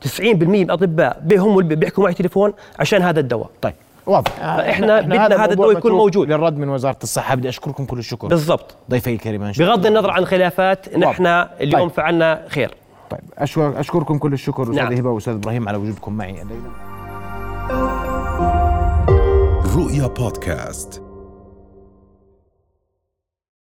90% 0.00 0.46
من 0.46 0.62
الأطباء 0.62 1.20
بهم 1.24 1.58
بيحكوا 1.68 2.04
معي 2.04 2.14
تليفون 2.14 2.52
عشان 2.78 3.02
هذا 3.02 3.20
الدواء. 3.20 3.50
طيب 3.62 3.74
واضح. 4.06 4.40
إحنا 4.42 5.00
بدنا 5.00 5.26
هذا 5.26 5.52
الدواء 5.52 5.78
يكون 5.78 5.92
موجود. 5.92 6.28
للرد 6.28 6.56
من 6.58 6.68
وزارة 6.68 6.98
الصحة. 7.02 7.34
بدي 7.34 7.48
أشكركم 7.48 7.84
كل 7.84 7.98
الشكر. 7.98 8.28
بالضبط. 8.28 8.76
ضيفي 8.90 9.12
الكريمان 9.14 9.52
شكراً. 9.52 9.66
بغض 9.66 9.86
النظر 9.86 10.10
عن 10.10 10.18
الخلافات 10.22 10.96
نحن 10.98 11.26
اليوم 11.26 11.88
طيب. 11.88 11.90
فعلنا 11.96 12.42
خير. 12.48 12.74
طيب 13.10 13.20
أشكر 13.38 13.80
أشكركم 13.80 14.18
كل 14.18 14.32
الشكر 14.32 14.62
أستاذ 14.62 14.74
نعم. 14.76 14.92
هبة 14.92 15.10
وأستاذ 15.10 15.34
إبراهيم 15.34 15.68
على 15.68 15.78
وجودكم 15.78 16.12
معي. 16.12 16.42
الليلة 16.42 16.70
رؤيا 19.76 20.06
بودكاست. 20.06 21.02